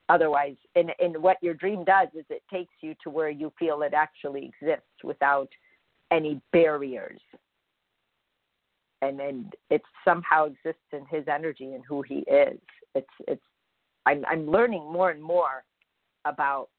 Otherwise, 0.09 0.55
and, 0.75 0.91
and 0.99 1.17
what 1.17 1.37
your 1.41 1.53
dream 1.53 1.83
does 1.83 2.07
is 2.13 2.23
it 2.29 2.43
takes 2.51 2.73
you 2.81 2.95
to 3.03 3.09
where 3.09 3.29
you 3.29 3.51
feel 3.59 3.81
it 3.81 3.93
actually 3.93 4.45
exists 4.45 5.03
without 5.03 5.49
any 6.11 6.39
barriers. 6.53 7.19
And 9.01 9.19
then 9.19 9.51
it 9.69 9.81
somehow 10.03 10.45
exists 10.45 10.81
in 10.91 11.05
his 11.09 11.27
energy 11.27 11.73
and 11.73 11.83
who 11.87 12.01
he 12.01 12.19
is. 12.27 12.59
It's 12.95 13.07
it's 13.27 13.43
I'm 14.05 14.25
I'm 14.25 14.49
learning 14.49 14.91
more 14.91 15.11
and 15.11 15.21
more 15.21 15.63
about 16.25 16.69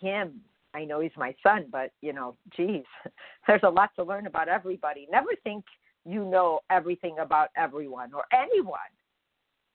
him. 0.00 0.40
I 0.74 0.84
know 0.84 1.00
he's 1.00 1.12
my 1.16 1.34
son, 1.42 1.66
but 1.70 1.92
you 2.02 2.12
know, 2.12 2.36
geez, 2.56 2.84
there's 3.46 3.62
a 3.62 3.70
lot 3.70 3.90
to 3.96 4.02
learn 4.02 4.26
about 4.26 4.48
everybody. 4.48 5.06
Never 5.10 5.30
think 5.44 5.64
you 6.04 6.24
know 6.24 6.60
everything 6.70 7.16
about 7.20 7.48
everyone 7.56 8.12
or 8.14 8.24
anyone. 8.32 8.78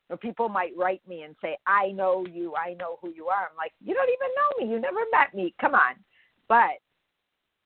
Or 0.09 0.17
people 0.17 0.49
might 0.49 0.73
write 0.77 1.01
me 1.07 1.21
and 1.21 1.35
say, 1.41 1.57
I 1.65 1.91
know 1.91 2.25
you, 2.29 2.55
I 2.55 2.73
know 2.73 2.97
who 3.01 3.09
you 3.09 3.27
are. 3.27 3.47
I'm 3.49 3.57
like, 3.57 3.71
you 3.83 3.93
don't 3.93 4.09
even 4.09 4.27
know 4.35 4.65
me, 4.65 4.73
you 4.73 4.81
never 4.81 4.99
met 5.11 5.33
me. 5.33 5.53
Come 5.61 5.73
on. 5.75 5.95
But 6.49 6.81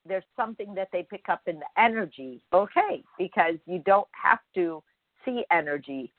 there's 0.07 0.23
something 0.35 0.73
that 0.75 0.89
they 0.91 1.03
pick 1.03 1.29
up 1.29 1.41
in 1.47 1.59
the 1.59 1.81
energy, 1.81 2.41
okay, 2.53 3.03
because 3.17 3.55
you 3.65 3.79
don't 3.79 4.07
have 4.11 4.39
to 4.55 4.81
see 5.25 5.43
energy 5.51 6.11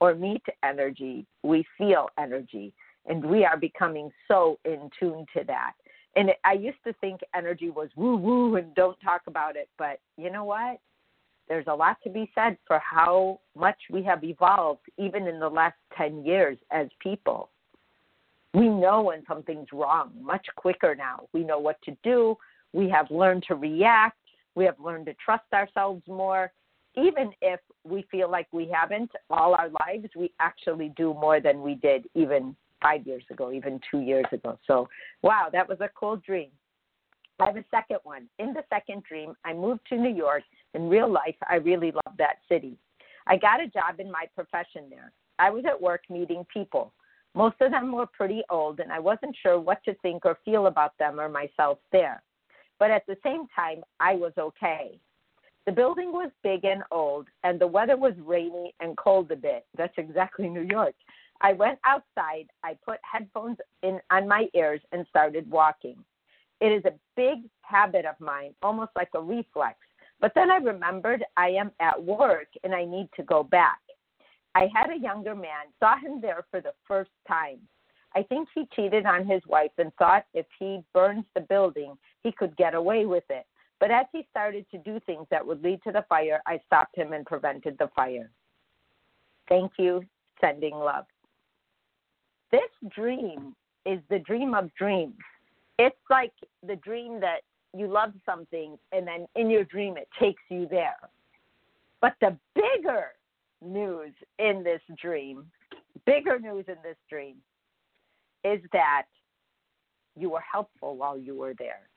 or 0.00 0.14
meet 0.14 0.42
energy. 0.62 1.26
We 1.42 1.64
feel 1.78 2.08
energy, 2.18 2.72
and 3.06 3.24
we 3.24 3.44
are 3.44 3.56
becoming 3.56 4.10
so 4.28 4.58
in 4.64 4.90
tune 4.98 5.26
to 5.36 5.44
that. 5.44 5.72
And 6.14 6.30
I 6.44 6.52
used 6.52 6.82
to 6.84 6.92
think 6.94 7.20
energy 7.34 7.70
was 7.70 7.88
woo 7.96 8.16
woo 8.16 8.56
and 8.56 8.74
don't 8.74 9.00
talk 9.00 9.22
about 9.26 9.56
it, 9.56 9.68
but 9.78 10.00
you 10.16 10.30
know 10.30 10.44
what? 10.44 10.78
there's 11.48 11.66
a 11.66 11.74
lot 11.74 11.98
to 12.02 12.10
be 12.10 12.30
said 12.34 12.56
for 12.66 12.78
how 12.78 13.38
much 13.54 13.76
we 13.90 14.02
have 14.02 14.24
evolved 14.24 14.80
even 14.98 15.26
in 15.26 15.38
the 15.38 15.48
last 15.48 15.76
10 15.96 16.24
years 16.24 16.56
as 16.70 16.88
people. 16.98 17.50
We 18.54 18.68
know 18.68 19.02
when 19.02 19.22
something's 19.26 19.68
wrong 19.72 20.12
much 20.20 20.46
quicker 20.56 20.94
now. 20.94 21.28
We 21.32 21.44
know 21.44 21.58
what 21.58 21.80
to 21.82 21.96
do. 22.02 22.36
We 22.72 22.88
have 22.88 23.10
learned 23.10 23.44
to 23.48 23.54
react. 23.54 24.18
We 24.54 24.64
have 24.64 24.78
learned 24.78 25.06
to 25.06 25.14
trust 25.14 25.44
ourselves 25.52 26.02
more. 26.06 26.52
Even 26.96 27.30
if 27.40 27.60
we 27.84 28.04
feel 28.10 28.30
like 28.30 28.48
we 28.52 28.70
haven't 28.72 29.10
all 29.30 29.54
our 29.54 29.70
lives, 29.86 30.08
we 30.14 30.32
actually 30.40 30.92
do 30.96 31.14
more 31.14 31.40
than 31.40 31.62
we 31.62 31.74
did 31.74 32.06
even 32.14 32.54
five 32.82 33.06
years 33.06 33.24
ago, 33.30 33.50
even 33.52 33.80
two 33.90 34.00
years 34.00 34.26
ago. 34.32 34.58
So, 34.66 34.88
wow, 35.22 35.48
that 35.52 35.68
was 35.68 35.80
a 35.80 35.88
cool 35.94 36.16
dream. 36.16 36.50
I 37.40 37.46
have 37.46 37.56
a 37.56 37.64
second 37.70 37.98
one. 38.04 38.28
In 38.38 38.52
the 38.52 38.62
second 38.68 39.04
dream, 39.04 39.34
I 39.44 39.52
moved 39.54 39.80
to 39.88 39.96
New 39.96 40.14
York. 40.14 40.42
In 40.74 40.88
real 40.88 41.10
life, 41.10 41.34
I 41.48 41.56
really 41.56 41.92
love 41.92 42.16
that 42.18 42.36
city. 42.48 42.76
I 43.26 43.36
got 43.36 43.62
a 43.62 43.68
job 43.68 43.98
in 43.98 44.10
my 44.10 44.26
profession 44.34 44.84
there. 44.90 45.12
I 45.38 45.50
was 45.50 45.64
at 45.66 45.80
work 45.80 46.02
meeting 46.10 46.46
people. 46.52 46.92
Most 47.34 47.56
of 47.60 47.70
them 47.70 47.92
were 47.92 48.06
pretty 48.06 48.42
old, 48.50 48.80
and 48.80 48.92
I 48.92 48.98
wasn't 48.98 49.36
sure 49.42 49.58
what 49.58 49.82
to 49.84 49.94
think 50.02 50.26
or 50.26 50.38
feel 50.44 50.66
about 50.66 50.96
them 50.98 51.18
or 51.18 51.28
myself 51.28 51.78
there. 51.90 52.22
But 52.82 52.90
at 52.90 53.06
the 53.06 53.16
same 53.22 53.46
time, 53.54 53.84
I 54.00 54.16
was 54.16 54.32
okay. 54.36 54.98
The 55.66 55.70
building 55.70 56.10
was 56.10 56.32
big 56.42 56.64
and 56.64 56.82
old, 56.90 57.28
and 57.44 57.60
the 57.60 57.66
weather 57.68 57.96
was 57.96 58.14
rainy 58.18 58.74
and 58.80 58.96
cold 58.96 59.30
a 59.30 59.36
bit. 59.36 59.64
That's 59.78 59.96
exactly 59.98 60.48
New 60.48 60.66
York. 60.68 60.96
I 61.40 61.52
went 61.52 61.78
outside, 61.84 62.48
I 62.64 62.76
put 62.84 62.98
headphones 63.02 63.58
in 63.84 64.00
on 64.10 64.26
my 64.26 64.48
ears 64.56 64.80
and 64.90 65.06
started 65.08 65.48
walking. 65.48 65.94
It 66.60 66.72
is 66.72 66.84
a 66.84 66.98
big 67.14 67.48
habit 67.60 68.04
of 68.04 68.18
mine, 68.18 68.52
almost 68.64 68.90
like 68.96 69.10
a 69.14 69.20
reflex. 69.20 69.76
But 70.20 70.32
then 70.34 70.50
I 70.50 70.56
remembered 70.56 71.22
I 71.36 71.50
am 71.50 71.70
at 71.78 72.02
work 72.02 72.48
and 72.64 72.74
I 72.74 72.84
need 72.84 73.08
to 73.14 73.22
go 73.22 73.44
back. 73.44 73.78
I 74.56 74.68
had 74.74 74.90
a 74.90 74.98
younger 75.00 75.36
man, 75.36 75.70
saw 75.78 76.00
him 76.00 76.20
there 76.20 76.46
for 76.50 76.60
the 76.60 76.74
first 76.88 77.12
time. 77.28 77.60
I 78.16 78.24
think 78.24 78.48
he 78.52 78.68
cheated 78.74 79.06
on 79.06 79.24
his 79.24 79.40
wife 79.46 79.70
and 79.78 79.94
thought 79.94 80.24
if 80.34 80.46
he 80.58 80.80
burns 80.92 81.24
the 81.34 81.42
building, 81.42 81.96
he 82.22 82.32
could 82.32 82.56
get 82.56 82.74
away 82.74 83.06
with 83.06 83.24
it. 83.30 83.46
But 83.80 83.90
as 83.90 84.06
he 84.12 84.26
started 84.30 84.64
to 84.70 84.78
do 84.78 85.00
things 85.06 85.26
that 85.30 85.44
would 85.44 85.62
lead 85.62 85.82
to 85.82 85.92
the 85.92 86.04
fire, 86.08 86.40
I 86.46 86.60
stopped 86.66 86.96
him 86.96 87.12
and 87.12 87.26
prevented 87.26 87.76
the 87.78 87.88
fire. 87.96 88.30
Thank 89.48 89.72
you. 89.78 90.04
Sending 90.40 90.74
love. 90.74 91.04
This 92.50 92.60
dream 92.94 93.54
is 93.86 94.00
the 94.08 94.18
dream 94.20 94.54
of 94.54 94.72
dreams. 94.74 95.18
It's 95.78 95.96
like 96.10 96.32
the 96.66 96.76
dream 96.76 97.20
that 97.20 97.40
you 97.76 97.86
love 97.88 98.12
something 98.26 98.78
and 98.92 99.06
then 99.06 99.26
in 99.34 99.50
your 99.50 99.64
dream 99.64 99.96
it 99.96 100.08
takes 100.20 100.42
you 100.48 100.66
there. 100.70 100.96
But 102.00 102.14
the 102.20 102.36
bigger 102.54 103.06
news 103.64 104.12
in 104.38 104.62
this 104.62 104.80
dream, 105.00 105.46
bigger 106.04 106.38
news 106.38 106.66
in 106.68 106.76
this 106.82 106.96
dream, 107.08 107.36
is 108.44 108.60
that 108.72 109.06
you 110.16 110.30
were 110.30 110.40
helpful 110.40 110.96
while 110.96 111.16
you 111.16 111.34
were 111.36 111.54
there. 111.58 111.88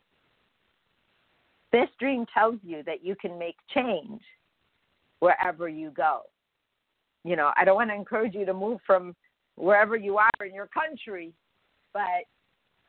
This 1.75 1.89
dream 1.99 2.25
tells 2.33 2.55
you 2.63 2.83
that 2.83 3.03
you 3.03 3.17
can 3.17 3.37
make 3.37 3.57
change 3.73 4.21
wherever 5.19 5.67
you 5.67 5.89
go. 5.89 6.21
You 7.25 7.35
know, 7.35 7.51
I 7.57 7.65
don't 7.65 7.75
want 7.75 7.89
to 7.89 7.93
encourage 7.93 8.33
you 8.33 8.45
to 8.45 8.53
move 8.53 8.79
from 8.87 9.13
wherever 9.55 9.97
you 9.97 10.17
are 10.17 10.45
in 10.45 10.53
your 10.53 10.67
country, 10.67 11.33
but 11.91 12.23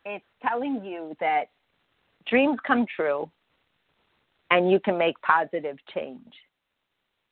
it's 0.05 0.25
telling 0.41 0.85
you 0.85 1.17
that 1.19 1.47
dreams 2.29 2.59
come 2.65 2.87
true 2.95 3.29
and 4.53 4.71
you 4.71 4.79
can 4.79 4.97
make 4.97 5.21
positive 5.21 5.79
change. 5.93 6.33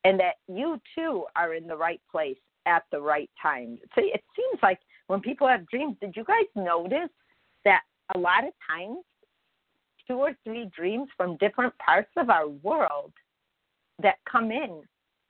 And 0.03 0.19
that 0.19 0.35
you 0.49 0.77
too 0.93 1.23
are 1.37 1.53
in 1.53 1.67
the 1.67 1.77
right 1.77 2.01
place 2.11 2.35
at 2.65 2.83
the 2.91 2.99
right 2.99 3.29
time. 3.41 3.79
See, 3.95 4.11
it 4.13 4.25
seems 4.35 4.61
like 4.61 4.79
when 5.07 5.21
people 5.21 5.47
have 5.47 5.65
dreams, 5.69 5.95
did 6.01 6.17
you 6.17 6.25
guys 6.25 6.47
notice 6.53 7.11
that 7.63 7.79
a 8.13 8.19
lot 8.19 8.43
of 8.45 8.51
times 8.69 8.97
two 10.07 10.15
or 10.15 10.35
three 10.43 10.69
dreams 10.75 11.07
from 11.17 11.37
different 11.37 11.73
parts 11.77 12.09
of 12.17 12.29
our 12.29 12.47
world 12.47 13.11
that 14.01 14.15
come 14.29 14.51
in 14.51 14.81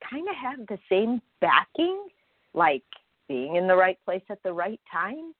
kind 0.10 0.27
of 0.27 0.36
have 0.36 0.67
the 0.67 0.77
same 0.89 1.22
backing, 1.41 2.08
like 2.53 2.84
being 3.27 3.55
in 3.55 3.67
the 3.67 3.75
right 3.75 3.98
place 4.05 4.22
at 4.29 4.41
the 4.44 4.53
right 4.53 4.79
time? 4.91 5.34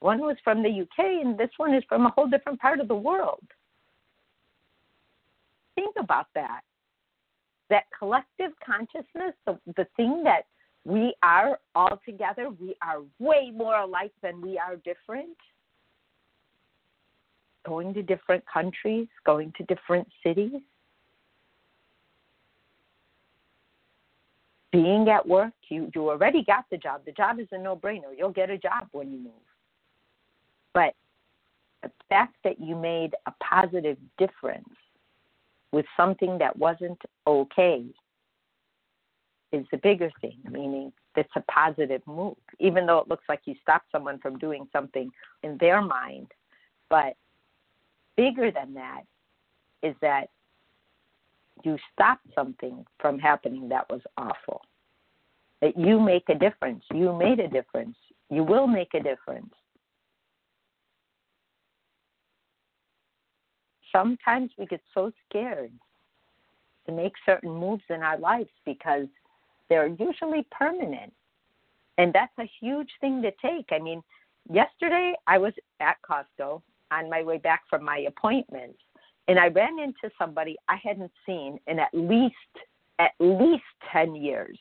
One 0.00 0.20
was 0.20 0.36
from 0.42 0.62
the 0.62 0.68
UK, 0.68 1.24
and 1.24 1.38
this 1.38 1.50
one 1.58 1.74
is 1.74 1.84
from 1.88 2.06
a 2.06 2.10
whole 2.10 2.26
different 2.26 2.60
part 2.60 2.80
of 2.80 2.88
the 2.88 2.94
world. 2.94 3.44
Think 5.74 5.94
about 5.98 6.26
that. 6.34 6.60
That 7.68 7.84
collective 7.96 8.52
consciousness, 8.64 9.34
the, 9.46 9.58
the 9.76 9.86
thing 9.96 10.22
that 10.24 10.46
we 10.84 11.14
are 11.22 11.58
all 11.74 12.00
together, 12.04 12.48
we 12.50 12.74
are 12.82 13.00
way 13.18 13.50
more 13.54 13.76
alike 13.76 14.12
than 14.22 14.40
we 14.40 14.58
are 14.58 14.76
different. 14.76 15.36
Going 17.66 17.92
to 17.94 18.02
different 18.02 18.44
countries, 18.52 19.06
going 19.24 19.52
to 19.58 19.64
different 19.64 20.08
cities, 20.24 20.60
being 24.72 25.08
at 25.08 25.26
work, 25.26 25.52
you, 25.68 25.90
you 25.94 26.08
already 26.08 26.44
got 26.44 26.64
the 26.70 26.76
job. 26.76 27.02
The 27.04 27.12
job 27.12 27.40
is 27.40 27.48
a 27.52 27.58
no 27.58 27.76
brainer. 27.76 28.16
You'll 28.16 28.30
get 28.30 28.50
a 28.50 28.58
job 28.58 28.88
when 28.92 29.10
you 29.10 29.18
move. 29.18 29.32
But 30.72 30.94
the 31.82 31.90
fact 32.08 32.36
that 32.44 32.60
you 32.60 32.76
made 32.76 33.14
a 33.26 33.32
positive 33.42 33.96
difference 34.18 34.68
with 35.72 35.86
something 35.96 36.38
that 36.38 36.56
wasn't 36.56 37.00
okay 37.26 37.84
is 39.52 39.66
the 39.72 39.78
bigger 39.78 40.10
thing, 40.20 40.38
meaning 40.48 40.92
it's 41.16 41.30
a 41.34 41.40
positive 41.52 42.02
move, 42.06 42.36
even 42.60 42.86
though 42.86 42.98
it 42.98 43.08
looks 43.08 43.24
like 43.28 43.40
you 43.44 43.54
stopped 43.62 43.86
someone 43.90 44.18
from 44.20 44.38
doing 44.38 44.68
something 44.72 45.10
in 45.42 45.56
their 45.58 45.82
mind. 45.82 46.28
But 46.88 47.14
bigger 48.16 48.50
than 48.50 48.74
that 48.74 49.02
is 49.82 49.94
that 50.00 50.28
you 51.64 51.76
stop 51.92 52.20
something 52.34 52.84
from 52.98 53.18
happening 53.18 53.68
that 53.68 53.88
was 53.90 54.00
awful. 54.16 54.62
That 55.60 55.76
you 55.76 56.00
make 56.00 56.24
a 56.28 56.34
difference. 56.34 56.82
You 56.92 57.12
made 57.12 57.38
a 57.38 57.48
difference. 57.48 57.96
You 58.30 58.44
will 58.44 58.66
make 58.66 58.94
a 58.94 59.02
difference. 59.02 59.52
Sometimes 63.92 64.50
we 64.56 64.66
get 64.66 64.80
so 64.94 65.12
scared 65.28 65.72
to 66.86 66.92
make 66.92 67.12
certain 67.26 67.50
moves 67.50 67.82
in 67.90 68.02
our 68.02 68.18
lives 68.18 68.50
because 68.64 69.06
they're 69.68 69.88
usually 69.88 70.46
permanent. 70.50 71.12
And 71.98 72.12
that's 72.12 72.32
a 72.38 72.50
huge 72.60 72.90
thing 73.00 73.20
to 73.22 73.30
take. 73.42 73.66
I 73.72 73.78
mean, 73.78 74.02
yesterday 74.50 75.14
I 75.26 75.38
was 75.38 75.52
at 75.80 75.96
Costco 76.08 76.62
on 76.90 77.08
my 77.08 77.22
way 77.22 77.38
back 77.38 77.62
from 77.68 77.84
my 77.84 77.98
appointment 78.08 78.76
and 79.30 79.38
I 79.38 79.46
ran 79.46 79.78
into 79.78 80.12
somebody 80.18 80.56
I 80.68 80.76
hadn't 80.82 81.12
seen 81.24 81.60
in 81.68 81.78
at 81.78 81.94
least 81.94 82.34
at 82.98 83.12
least 83.20 83.62
10 83.92 84.16
years. 84.16 84.58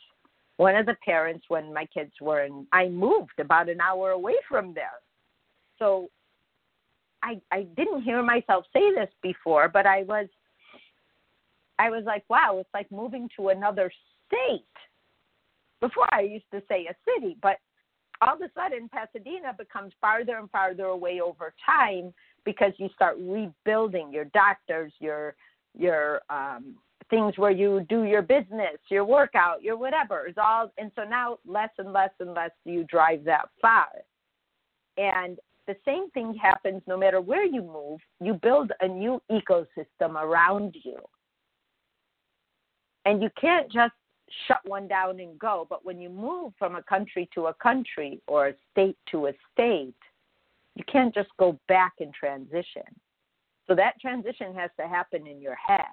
One 0.58 0.76
of 0.76 0.86
the 0.86 0.96
parents 1.04 1.46
when 1.48 1.74
my 1.74 1.86
kids 1.86 2.12
were 2.22 2.44
in 2.44 2.68
I 2.72 2.88
moved 2.88 3.40
about 3.40 3.68
an 3.68 3.82
hour 3.82 4.12
away 4.12 4.36
from 4.48 4.76
there. 4.76 5.00
So 5.80 6.10
I 7.24 7.42
I 7.52 7.64
didn't 7.76 8.04
hear 8.04 8.22
myself 8.22 8.66
say 8.72 8.94
this 8.94 9.10
before, 9.24 9.70
but 9.70 9.88
I 9.88 10.04
was 10.04 10.28
I 11.80 11.90
was 11.90 12.04
like, 12.06 12.24
wow, 12.30 12.58
it's 12.60 12.70
like 12.74 12.92
moving 12.92 13.28
to 13.38 13.50
another 13.50 13.92
state. 14.28 14.66
Before 15.82 16.14
I 16.14 16.22
used 16.22 16.52
to 16.52 16.62
say 16.70 16.88
a 16.88 16.96
city, 17.10 17.38
but 17.42 17.58
all 18.22 18.36
of 18.36 18.42
a 18.42 18.50
sudden 18.54 18.90
Pasadena 18.90 19.54
becomes 19.58 19.94
farther 20.02 20.38
and 20.38 20.50
farther 20.50 20.86
away 20.86 21.22
over 21.22 21.54
time 21.66 22.14
because 22.46 22.74
you 22.78 22.90
start 22.94 23.18
rebuilding 23.20 24.12
your 24.12 24.26
doctors, 24.26 24.92
your 25.00 25.36
your 25.78 26.22
um, 26.30 26.76
things 27.10 27.38
where 27.38 27.52
you 27.52 27.86
do 27.90 28.04
your 28.04 28.22
business, 28.22 28.78
your 28.90 29.06
workout, 29.06 29.64
your 29.64 29.78
whatever. 29.78 30.28
It's 30.28 30.38
all 30.38 30.72
and 30.78 30.92
so 30.96 31.04
now 31.04 31.38
less 31.46 31.70
and 31.78 31.94
less 31.94 32.12
and 32.20 32.34
less 32.34 32.52
do 32.66 32.72
you 32.72 32.84
drive 32.86 33.24
that 33.26 33.50
far. 33.62 33.88
And 34.98 35.40
the 35.68 35.76
same 35.86 36.10
thing 36.12 36.34
happens 36.34 36.82
no 36.88 36.98
matter 36.98 37.22
where 37.22 37.46
you 37.46 37.62
move, 37.62 38.00
you 38.20 38.34
build 38.34 38.72
a 38.82 38.88
new 38.88 39.22
ecosystem 39.32 40.16
around 40.16 40.76
you. 40.84 40.98
And 43.06 43.22
you 43.22 43.30
can't 43.40 43.72
just 43.72 43.94
shut 44.48 44.60
one 44.66 44.88
down 44.88 45.20
and 45.20 45.38
go, 45.40 45.66
but 45.70 45.86
when 45.86 46.00
you 46.00 46.10
move 46.10 46.54
from 46.58 46.76
a 46.76 46.84
country 46.84 47.30
to 47.34 47.48
a 47.48 47.54
country 47.56 48.22
or 48.28 48.50
a 48.50 48.54
state 48.72 48.98
to 49.12 49.28
a 49.28 49.34
state, 49.54 49.94
you 50.76 50.84
can't 50.92 51.14
just 51.14 51.30
go 51.38 51.60
back 51.68 51.94
and 52.00 52.14
transition. 52.14 52.84
So 53.68 53.76
that 53.76 54.00
transition 54.00 54.56
has 54.56 54.72
to 54.80 54.88
happen 54.88 55.28
in 55.28 55.42
your 55.42 55.56
head. 55.56 55.84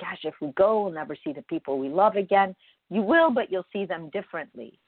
Gosh, 0.00 0.20
if 0.24 0.34
we 0.40 0.48
go, 0.52 0.84
we'll 0.84 0.92
never 0.92 1.16
see 1.24 1.32
the 1.32 1.42
people 1.42 1.78
we 1.78 1.88
love 1.88 2.16
again. 2.16 2.54
You 2.90 3.02
will, 3.02 3.30
but 3.30 3.50
you'll 3.50 3.66
see 3.72 3.84
them 3.84 4.10
differently. 4.10 4.78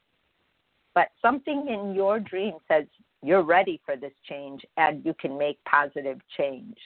But 0.93 1.09
something 1.21 1.67
in 1.67 1.95
your 1.95 2.19
dream 2.19 2.53
says 2.67 2.85
you're 3.23 3.43
ready 3.43 3.81
for 3.85 3.95
this 3.95 4.13
change 4.27 4.61
and 4.77 5.05
you 5.05 5.13
can 5.19 5.37
make 5.37 5.57
positive 5.65 6.19
change. 6.37 6.77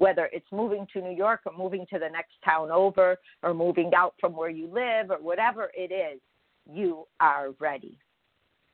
Whether 0.00 0.30
it's 0.32 0.46
moving 0.50 0.86
to 0.94 1.00
New 1.00 1.14
York 1.14 1.40
or 1.44 1.52
moving 1.56 1.84
to 1.92 1.98
the 1.98 2.08
next 2.08 2.32
town 2.44 2.70
over 2.70 3.16
or 3.42 3.52
moving 3.52 3.90
out 3.94 4.14
from 4.18 4.34
where 4.34 4.48
you 4.48 4.66
live 4.66 5.10
or 5.10 5.18
whatever 5.18 5.70
it 5.74 5.92
is, 5.92 6.20
you 6.72 7.06
are 7.20 7.50
ready. 7.58 7.98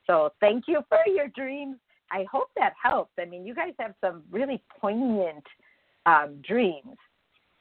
So 0.06 0.32
thank 0.40 0.64
you 0.68 0.82
for 0.88 1.00
your 1.06 1.28
dreams 1.28 1.78
I 2.10 2.24
hope 2.30 2.50
that 2.56 2.72
helps. 2.80 3.12
I 3.18 3.24
mean, 3.24 3.46
you 3.46 3.54
guys 3.54 3.72
have 3.78 3.94
some 4.00 4.22
really 4.30 4.62
poignant 4.80 5.44
um, 6.06 6.40
dreams. 6.46 6.96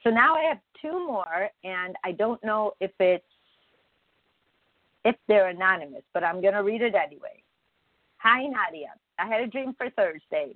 So 0.02 0.10
now 0.10 0.36
I 0.36 0.42
have 0.42 0.58
two 0.80 1.06
more, 1.06 1.48
and 1.64 1.96
I 2.04 2.12
don't 2.12 2.42
know 2.44 2.72
if 2.80 2.92
it's 3.00 3.24
if 5.04 5.16
they're 5.28 5.48
anonymous, 5.48 6.02
but 6.12 6.24
I'm 6.24 6.40
going 6.40 6.54
to 6.54 6.64
read 6.64 6.82
it 6.82 6.94
anyway. 6.94 7.42
Hi, 8.18 8.42
Nadia. 8.42 8.92
I 9.18 9.26
had 9.26 9.40
a 9.40 9.46
dream 9.46 9.72
for 9.76 9.88
Thursday. 9.90 10.54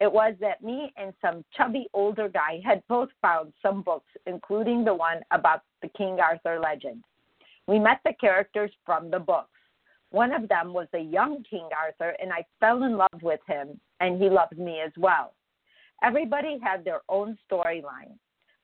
It 0.00 0.10
was 0.10 0.34
that 0.40 0.62
me 0.62 0.92
and 0.96 1.12
some 1.20 1.44
chubby 1.54 1.86
older 1.92 2.28
guy 2.28 2.60
had 2.64 2.82
both 2.88 3.10
found 3.20 3.52
some 3.60 3.82
books, 3.82 4.10
including 4.26 4.82
the 4.82 4.94
one 4.94 5.20
about 5.30 5.62
the 5.82 5.88
King 5.88 6.18
Arthur 6.20 6.58
legend. 6.58 7.04
We 7.66 7.78
met 7.78 8.00
the 8.04 8.14
characters 8.18 8.70
from 8.86 9.10
the 9.10 9.18
books. 9.18 9.50
One 10.10 10.32
of 10.32 10.48
them 10.48 10.72
was 10.72 10.88
a 10.94 10.98
young 10.98 11.44
King 11.48 11.68
Arthur, 11.78 12.16
and 12.20 12.32
I 12.32 12.44
fell 12.58 12.82
in 12.82 12.96
love 12.96 13.22
with 13.22 13.40
him, 13.46 13.78
and 14.00 14.20
he 14.20 14.30
loved 14.30 14.58
me 14.58 14.80
as 14.80 14.92
well. 14.96 15.34
Everybody 16.02 16.58
had 16.62 16.82
their 16.82 17.02
own 17.10 17.36
storyline. 17.48 18.16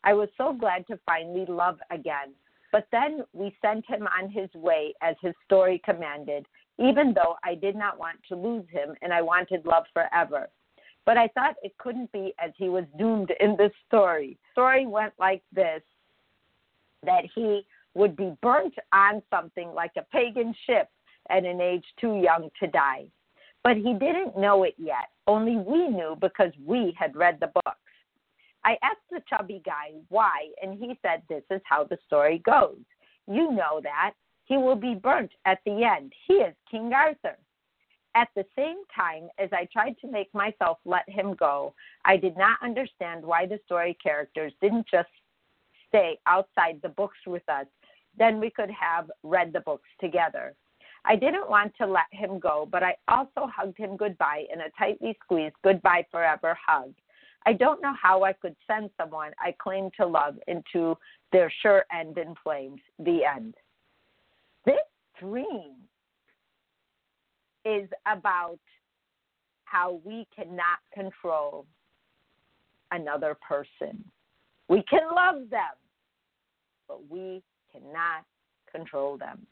I 0.05 0.15
was 0.15 0.29
so 0.39 0.55
glad 0.55 0.87
to 0.87 0.99
finally 1.05 1.45
love 1.47 1.79
again, 1.91 2.33
but 2.73 2.89
then 2.91 3.25
we 3.35 3.55
sent 3.61 3.85
him 3.87 4.07
on 4.07 4.31
his 4.31 4.49
way 4.55 4.95
as 5.03 5.17
his 5.21 5.35
story 5.45 5.83
commanded, 5.85 6.47
even 6.79 7.13
though 7.13 7.37
I 7.45 7.55
did 7.55 7.77
not 7.77 7.99
want 7.99 8.19
to 8.29 8.37
lose 8.37 8.67
him 8.71 8.95
and 9.03 9.13
I 9.13 9.21
wanted 9.21 9.67
love 9.67 9.85
forever. 9.93 10.49
But 11.07 11.17
I 11.17 11.29
thought 11.29 11.55
it 11.63 11.73
couldn't 11.79 12.11
be 12.13 12.35
as 12.45 12.51
he 12.57 12.69
was 12.69 12.85
doomed 12.99 13.33
in 13.41 13.57
this 13.57 13.73
story. 13.87 14.37
Story 14.53 14.87
went 14.87 15.13
like 15.19 15.43
this 15.53 15.81
that 17.05 17.23
he 17.35 17.65
would 17.95 18.17
be 18.17 18.37
burnt 18.43 18.75
on 18.93 19.23
something 19.31 19.73
like 19.73 19.93
a 19.97 20.03
pagan 20.13 20.55
ship 20.67 20.89
at 21.31 21.45
an 21.45 21.61
age 21.61 21.85
too 22.01 22.17
young 22.17 22.51
to 22.61 22.67
die. 22.67 23.07
But 23.63 23.77
he 23.77 23.95
didn't 23.95 24.37
know 24.37 24.65
it 24.65 24.75
yet. 24.77 25.11
Only 25.27 25.57
we 25.57 25.89
knew 25.89 26.17
because 26.21 26.53
we 26.65 26.95
had 26.99 27.17
read 27.17 27.39
the 27.41 27.49
books. 27.49 27.79
I 28.65 28.77
asked 28.83 29.09
the 29.11 29.23
chubby 29.29 29.63
guy 29.65 29.93
why, 30.09 30.49
and 30.61 30.79
he 30.79 30.99
said 31.03 31.23
this 31.29 31.45
is 31.51 31.61
how 31.65 31.85
the 31.85 31.99
story 32.05 32.43
goes. 32.45 32.79
You 33.29 33.53
know 33.53 33.81
that. 33.83 34.15
He 34.45 34.57
will 34.57 34.77
be 34.77 34.95
burnt 34.95 35.33
at 35.45 35.59
the 35.67 35.85
end. 35.85 36.13
He 36.27 36.35
is 36.35 36.55
King 36.71 36.93
Arthur. 36.93 37.37
At 38.17 38.29
the 38.35 38.47
same 38.57 38.79
time, 38.95 39.29
as 39.39 39.51
I 39.53 39.69
tried 39.71 39.99
to 40.01 40.11
make 40.11 40.33
myself 40.33 40.79
let 40.87 41.07
him 41.07 41.35
go, 41.35 41.75
I 42.07 42.17
did 42.17 42.35
not 42.35 42.59
understand 42.63 43.23
why 43.23 43.45
the 43.45 43.61
story 43.67 43.95
characters 44.03 44.55
didn't 44.63 44.87
just 44.91 45.11
stay 45.87 46.19
outside 46.27 46.81
the 46.83 46.89
books 46.89 47.19
with 47.27 47.47
us. 47.51 47.67
Then 48.19 48.41
we 48.41 48.49
could 48.49 48.71
have 48.71 49.11
read 49.23 49.53
the 49.53 49.61
books 49.61 49.89
together. 50.01 50.55
I 51.05 51.15
didn't 51.15 51.51
want 51.51 51.75
to 51.77 51.87
let 51.87 52.07
him 52.11 52.39
go, 52.39 52.67
but 52.73 52.83
I 52.83 52.97
also 53.07 53.51
hugged 53.55 53.77
him 53.77 53.99
goodbye 53.99 54.47
in 54.51 54.63
a 54.63 54.71
tightly 54.79 55.15
squeezed 55.23 55.55
goodbye 55.63 56.07
forever 56.11 56.57
hug. 56.67 56.95
I 57.45 57.53
don't 57.53 57.83
know 57.83 57.95
how 58.01 58.25
I 58.25 58.33
could 58.33 58.57
send 58.67 58.89
someone 58.99 59.33
I 59.39 59.55
claim 59.63 59.91
to 60.01 60.07
love 60.07 60.39
into 60.49 60.97
their 61.33 61.53
sure 61.61 61.85
end 61.93 62.17
in 62.17 62.35
flames. 62.43 62.81
The 62.99 63.27
end. 63.27 63.57
This 64.65 64.81
dream 65.21 65.75
is 67.67 67.89
about 68.07 68.59
how 69.65 70.01
we 70.05 70.27
cannot 70.35 70.79
control 70.95 71.67
another 72.93 73.37
person. 73.47 74.05
We 74.69 74.85
can 74.89 75.03
love 75.15 75.51
them, 75.51 75.75
but 76.87 77.01
we 77.11 77.43
cannot 77.73 78.25
control 78.71 79.19
them. 79.19 79.47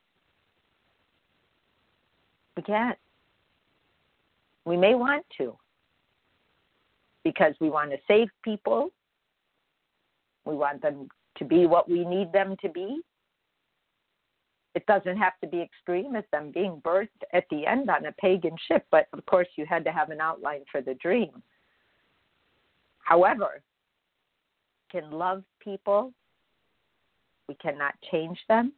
We 2.56 2.62
can't. 2.62 2.98
We 4.64 4.76
may 4.76 4.94
want 4.94 5.26
to 5.38 5.56
because 7.24 7.54
we 7.60 7.68
want 7.68 7.90
to 7.90 7.96
save 8.06 8.28
people. 8.42 8.90
We 10.44 10.54
want 10.54 10.82
them 10.82 11.08
to 11.38 11.44
be 11.44 11.66
what 11.66 11.88
we 11.88 12.04
need 12.04 12.32
them 12.32 12.56
to 12.62 12.68
be. 12.68 13.00
It 14.74 14.86
doesn't 14.86 15.16
have 15.16 15.34
to 15.40 15.46
be 15.46 15.60
extreme 15.60 16.16
as 16.16 16.24
them 16.32 16.50
being 16.52 16.82
birthed 16.84 17.08
at 17.32 17.44
the 17.50 17.66
end 17.66 17.88
on 17.90 18.06
a 18.06 18.12
pagan 18.12 18.56
ship, 18.66 18.84
but 18.90 19.06
of 19.12 19.24
course 19.26 19.46
you 19.56 19.66
had 19.66 19.84
to 19.84 19.92
have 19.92 20.10
an 20.10 20.20
outline 20.20 20.64
for 20.70 20.80
the 20.80 20.94
dream. 20.94 21.42
However, 22.98 23.62
can 24.90 25.10
love 25.10 25.42
people. 25.60 26.12
We 27.48 27.54
cannot 27.56 27.94
change 28.10 28.38
them. 28.48 28.72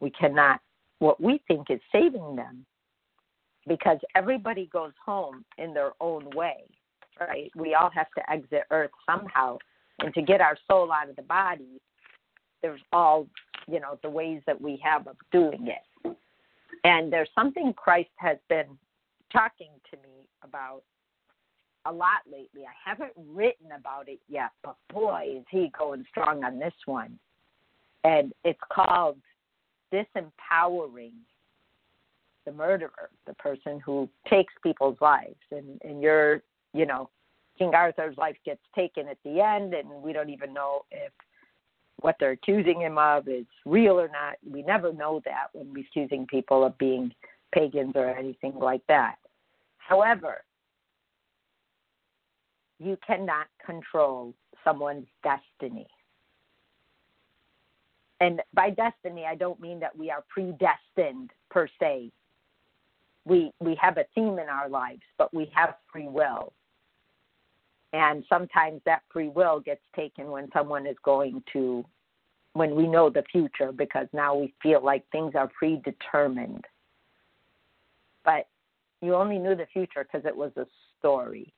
We 0.00 0.10
cannot 0.10 0.60
what 0.98 1.20
we 1.20 1.42
think 1.48 1.68
is 1.68 1.80
saving 1.90 2.36
them 2.36 2.64
because 3.66 3.98
everybody 4.14 4.68
goes 4.72 4.92
home 5.04 5.44
in 5.58 5.74
their 5.74 5.92
own 6.00 6.28
way, 6.34 6.64
right? 7.20 7.50
We 7.56 7.74
all 7.74 7.90
have 7.90 8.10
to 8.16 8.30
exit 8.30 8.62
earth 8.70 8.90
somehow. 9.04 9.58
And 10.00 10.14
to 10.14 10.22
get 10.22 10.40
our 10.40 10.56
soul 10.68 10.90
out 10.92 11.10
of 11.10 11.16
the 11.16 11.22
body, 11.22 11.80
there's 12.62 12.80
all 12.92 13.26
you 13.68 13.80
know 13.80 13.98
the 14.02 14.10
ways 14.10 14.42
that 14.46 14.60
we 14.60 14.80
have 14.82 15.06
of 15.06 15.16
doing 15.30 15.68
it. 15.68 16.16
And 16.84 17.12
there's 17.12 17.28
something 17.34 17.72
christ 17.74 18.10
has 18.16 18.38
been 18.48 18.66
talking 19.32 19.70
to 19.90 19.96
me 19.98 20.28
about 20.42 20.82
a 21.86 21.92
lot 21.92 22.20
lately. 22.30 22.62
I 22.64 22.90
haven't 22.90 23.12
written 23.16 23.68
about 23.76 24.08
it 24.08 24.20
yet 24.28 24.50
but 24.62 24.76
boy 24.92 25.36
is 25.38 25.44
he 25.50 25.70
going 25.78 26.04
strong 26.10 26.44
on 26.44 26.58
this 26.58 26.74
one. 26.86 27.18
And 28.04 28.32
it's 28.44 28.60
called 28.72 29.18
disempowering 29.92 31.12
the 32.44 32.52
murderer 32.52 33.10
the 33.26 33.34
person 33.34 33.80
who 33.84 34.08
takes 34.28 34.52
people's 34.62 34.98
lives. 35.00 35.36
And 35.50 35.80
and 35.82 36.02
you're 36.02 36.42
you 36.72 36.86
know 36.86 37.08
king 37.58 37.74
arthur's 37.74 38.16
life 38.16 38.36
gets 38.44 38.62
taken 38.74 39.08
at 39.08 39.18
the 39.24 39.40
end 39.40 39.74
and 39.74 39.88
we 40.02 40.12
don't 40.12 40.30
even 40.30 40.52
know 40.52 40.84
if 40.90 41.12
what 42.00 42.16
they're 42.18 42.32
accusing 42.32 42.80
him 42.80 42.98
of 42.98 43.28
is 43.28 43.46
real 43.64 44.00
or 44.00 44.08
not. 44.08 44.36
We 44.48 44.62
never 44.62 44.92
know 44.92 45.20
that 45.24 45.48
when 45.52 45.72
we're 45.72 45.84
accusing 45.84 46.26
people 46.26 46.64
of 46.64 46.76
being 46.78 47.12
pagans 47.54 47.92
or 47.94 48.08
anything 48.08 48.54
like 48.58 48.82
that. 48.88 49.16
However, 49.78 50.42
you 52.78 52.98
cannot 53.06 53.46
control 53.64 54.34
someone's 54.64 55.06
destiny. 55.22 55.86
And 58.20 58.40
by 58.54 58.70
destiny, 58.70 59.24
I 59.28 59.34
don't 59.34 59.60
mean 59.60 59.80
that 59.80 59.96
we 59.96 60.10
are 60.10 60.24
predestined 60.28 61.30
per 61.50 61.68
se. 61.80 62.10
We 63.24 63.52
we 63.60 63.76
have 63.80 63.98
a 63.98 64.04
theme 64.14 64.38
in 64.38 64.48
our 64.48 64.68
lives, 64.68 65.02
but 65.18 65.32
we 65.34 65.50
have 65.54 65.74
free 65.92 66.08
will. 66.08 66.52
And 67.92 68.24
sometimes 68.28 68.80
that 68.86 69.02
free 69.12 69.28
will 69.28 69.60
gets 69.60 69.82
taken 69.94 70.30
when 70.30 70.48
someone 70.52 70.86
is 70.86 70.96
going 71.04 71.42
to, 71.52 71.84
when 72.54 72.74
we 72.74 72.86
know 72.86 73.10
the 73.10 73.24
future, 73.30 73.70
because 73.70 74.06
now 74.12 74.34
we 74.34 74.54
feel 74.62 74.82
like 74.82 75.04
things 75.10 75.32
are 75.34 75.50
predetermined. 75.58 76.64
But 78.24 78.46
you 79.02 79.14
only 79.14 79.38
knew 79.38 79.54
the 79.54 79.66
future 79.72 80.04
because 80.04 80.26
it 80.26 80.36
was 80.36 80.52
a 80.56 80.66
story. 80.98 81.52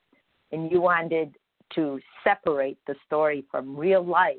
And 0.50 0.70
you 0.70 0.80
wanted 0.80 1.36
to 1.74 2.00
separate 2.24 2.78
the 2.86 2.94
story 3.06 3.44
from 3.50 3.76
real 3.76 4.04
life 4.04 4.36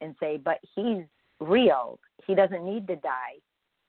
and 0.00 0.14
say, 0.20 0.36
but 0.36 0.58
he's 0.74 1.02
real. 1.40 1.98
He 2.26 2.34
doesn't 2.34 2.64
need 2.64 2.86
to 2.88 2.96
die. 2.96 3.38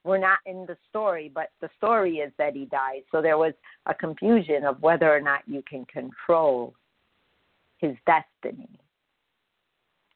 We're 0.02 0.18
not 0.18 0.38
in 0.46 0.64
the 0.66 0.76
story, 0.88 1.30
but 1.32 1.50
the 1.60 1.68
story 1.76 2.16
is 2.16 2.32
that 2.38 2.54
he 2.54 2.64
dies. 2.64 3.02
So 3.12 3.20
there 3.20 3.38
was 3.38 3.52
a 3.86 3.94
confusion 3.94 4.64
of 4.64 4.80
whether 4.82 5.14
or 5.14 5.20
not 5.20 5.42
you 5.46 5.62
can 5.68 5.84
control 5.86 6.74
his 7.80 7.96
destiny. 8.06 8.68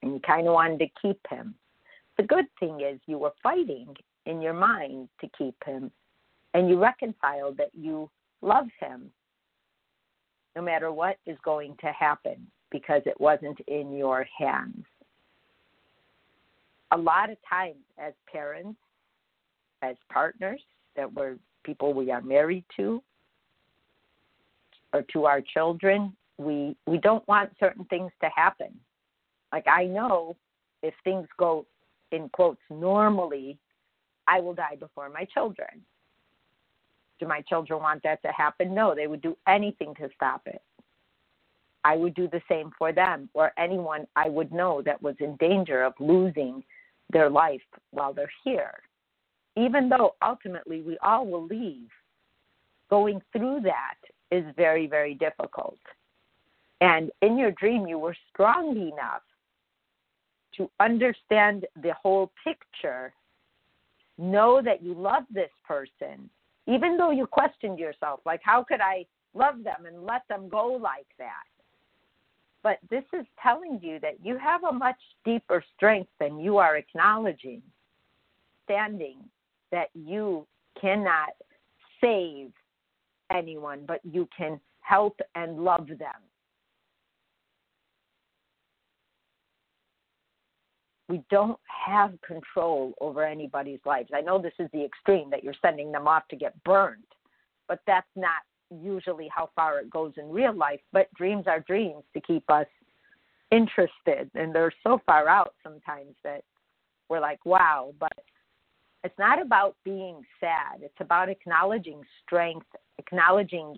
And 0.03 0.13
you 0.13 0.21
kind 0.21 0.47
of 0.47 0.55
wanted 0.55 0.79
to 0.81 0.87
keep 1.01 1.21
him. 1.29 1.55
The 2.17 2.25
good 2.25 2.47
thing 2.61 2.81
is 2.81 3.01
you 3.07 3.19
were 3.19 3.33
fighting 3.43 3.95
in 4.27 4.41
your 4.41 4.53
mind 4.53 5.09
to 5.21 5.29
keep 5.37 5.57
him, 5.65 5.91
and 6.53 6.69
you 6.69 6.81
reconciled 6.81 7.57
that 7.57 7.71
you 7.75 8.11
love 8.43 8.67
him 8.81 9.11
no 10.55 10.63
matter 10.63 10.93
what 10.93 11.17
is 11.27 11.37
going 11.45 11.77
to 11.81 11.91
happen 11.93 12.47
because 12.71 13.03
it 13.07 13.21
wasn't 13.21 13.59
in 13.67 13.97
your 13.97 14.27
hands. 14.39 14.85
A 16.93 16.97
lot 16.97 17.31
of 17.31 17.37
times, 17.49 17.83
as 17.99 18.13
parents, 18.31 18.79
as 19.83 19.97
partners, 20.13 20.61
that 20.97 21.13
we're 21.13 21.37
people 21.65 21.93
we 21.93 22.11
are 22.11 22.23
married 22.23 22.65
to, 22.77 23.03
or 24.93 25.03
to 25.13 25.25
our 25.25 25.41
children, 25.41 26.15
we 26.39 26.77
we 26.87 26.99
don't 26.99 27.27
want 27.29 27.51
certain 27.61 27.85
things 27.87 28.11
to 28.23 28.29
happen. 28.35 28.79
Like 29.53 29.67
I 29.69 29.85
know 29.85 30.37
if 30.83 30.95
things 31.05 31.29
go 31.39 31.67
in 32.13 32.29
quotes 32.31 32.61
normally, 32.71 33.59
I 34.27 34.41
will 34.41 34.55
die 34.55 34.77
before 34.79 35.09
my 35.09 35.25
children. 35.25 35.83
Do 37.21 37.27
my 37.27 37.43
children 37.43 37.81
want 37.81 38.03
that 38.03 38.23
to 38.23 38.29
happen? 38.29 38.75
No, 38.75 38.95
they 38.95 39.07
would 39.07 39.23
do 39.23 39.37
anything 39.47 39.95
to 39.97 40.09
stop 40.15 40.43
it. 40.47 40.63
I 41.85 41.97
would 41.97 42.15
do 42.15 42.29
the 42.29 42.41
same 42.49 42.71
for 42.79 42.93
them 42.93 43.29
or 43.35 43.53
anyone 43.59 44.07
I 44.17 44.29
would 44.29 44.53
know 44.53 44.83
that 44.83 45.03
was 45.03 45.15
in 45.21 45.37
danger 45.37 45.83
of 45.83 45.93
losing 46.01 46.65
their 47.11 47.29
life 47.29 47.61
while 47.91 48.13
they're 48.13 48.33
here. 48.43 48.73
Even 49.57 49.89
though 49.89 50.15
ultimately 50.23 50.81
we 50.81 50.99
all 51.03 51.27
will 51.27 51.47
leave, 51.47 51.89
going 52.91 53.21
through 53.33 53.61
that 53.61 53.97
is 54.31 54.45
very, 54.57 54.87
very 54.87 55.15
difficult. 55.15 55.79
And 56.85 57.11
in 57.23 57.39
your 57.39 57.53
dream, 57.53 57.87
you 57.87 57.99
were 57.99 58.15
strong 58.31 58.77
enough 58.77 59.23
to 60.59 60.71
understand 60.81 61.65
the 61.83 61.95
whole 61.95 62.31
picture, 62.45 63.15
know 64.19 64.61
that 64.63 64.83
you 64.83 64.93
love 64.93 65.23
this 65.33 65.49
person, 65.67 66.29
even 66.67 66.99
though 66.99 67.11
you 67.11 67.27
questioned 67.27 67.79
yourself, 67.79 68.21
like, 68.27 68.41
how 68.45 68.63
could 68.63 68.83
I 68.83 69.07
love 69.33 69.65
them 69.65 69.87
and 69.87 70.05
let 70.05 70.29
them 70.29 70.47
go 70.51 70.67
like 70.73 71.07
that? 71.17 71.49
But 72.63 72.81
this 72.91 73.05
is 73.19 73.25
telling 73.43 73.81
you 73.83 73.99
that 74.01 74.19
you 74.23 74.37
have 74.37 74.65
a 74.65 74.73
much 74.73 75.01
deeper 75.25 75.65
strength 75.75 76.11
than 76.21 76.39
you 76.39 76.59
are 76.59 76.77
acknowledging, 76.77 77.63
standing 78.65 79.21
that 79.73 79.89
you 79.95 80.47
cannot 80.79 81.31
save 81.99 82.53
anyone, 83.31 83.85
but 83.89 84.01
you 84.05 84.29
can 84.37 84.61
help 84.83 85.19
and 85.35 85.65
love 85.65 85.89
them. 85.89 86.21
We 91.09 91.23
don't 91.31 91.59
have 91.87 92.13
control 92.27 92.95
over 93.01 93.25
anybody's 93.25 93.81
lives. 93.85 94.11
I 94.15 94.23
know 94.23 94.39
this 94.39 94.55
is 94.59 94.71
the 94.73 94.85
extreme 94.85 95.31
that 95.31 95.45
you're 95.45 95.55
sending 95.61 95.93
them 95.93 96.09
off 96.09 96.27
to 96.29 96.37
get 96.37 96.63
burned, 96.65 97.05
but 97.69 97.81
that's 97.87 98.07
not 98.17 98.43
usually 98.83 99.29
how 99.29 99.51
far 99.55 99.81
it 99.81 99.91
goes 99.91 100.13
in 100.17 100.31
real 100.31 100.55
life. 100.55 100.81
But 100.93 101.13
dreams 101.15 101.45
are 101.47 101.61
dreams 101.61 102.03
to 102.15 102.21
keep 102.21 102.49
us 102.51 102.67
interested, 103.51 104.31
and 104.35 104.55
they're 104.55 104.73
so 104.83 105.01
far 105.05 105.29
out 105.29 105.55
sometimes 105.63 106.15
that 106.25 106.43
we're 107.09 107.21
like, 107.21 107.45
wow. 107.45 107.93
But 108.01 108.25
it's 109.05 109.19
not 109.19 109.41
about 109.41 109.77
being 109.85 110.23
sad, 110.41 110.81
it's 110.81 110.95
about 111.01 111.29
acknowledging 111.29 112.01
strength, 112.25 112.67
acknowledging 112.99 113.77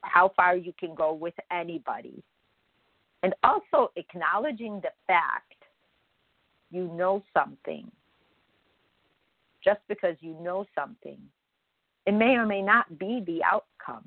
how 0.00 0.32
far 0.34 0.56
you 0.56 0.72
can 0.78 0.94
go 0.94 1.12
with 1.12 1.34
anybody, 1.50 2.22
and 3.22 3.34
also 3.42 3.90
acknowledging 3.96 4.80
the 4.80 4.90
fact 5.06 5.53
you 6.74 6.88
know 6.94 7.22
something 7.32 7.90
just 9.64 9.80
because 9.88 10.16
you 10.20 10.36
know 10.42 10.66
something. 10.74 11.18
It 12.06 12.12
may 12.12 12.36
or 12.36 12.44
may 12.44 12.60
not 12.60 12.98
be 12.98 13.22
the 13.26 13.42
outcome. 13.42 14.04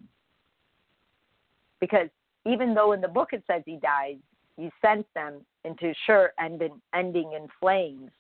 Because 1.80 2.10
even 2.46 2.74
though 2.74 2.92
in 2.92 3.02
the 3.02 3.08
book 3.08 3.30
it 3.32 3.44
says 3.48 3.64
he 3.66 3.78
dies, 3.78 4.18
you 4.58 4.70
sent 4.82 5.06
them 5.16 5.42
into 5.64 5.94
sure 6.06 6.32
ending 6.40 6.80
in 6.94 7.48
flames. 7.60 8.12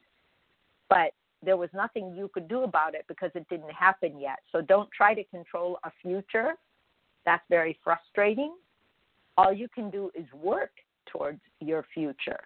But 0.89 1.12
there 1.43 1.57
was 1.57 1.69
nothing 1.73 2.15
you 2.15 2.29
could 2.33 2.47
do 2.47 2.63
about 2.63 2.95
it 2.95 3.05
because 3.07 3.31
it 3.36 3.47
didn't 3.49 3.71
happen 3.71 4.19
yet. 4.19 4.39
So 4.51 4.62
don't 4.62 4.89
try 4.91 5.13
to 5.13 5.23
control 5.25 5.77
a 5.83 5.91
future. 6.01 6.53
That's 7.25 7.43
very 7.49 7.77
frustrating. 7.83 8.55
All 9.38 9.53
you 9.53 9.67
can 9.73 9.91
do 9.91 10.10
is 10.15 10.25
work 10.33 10.71
towards 11.12 11.41
your 11.60 11.86
future. 11.93 12.39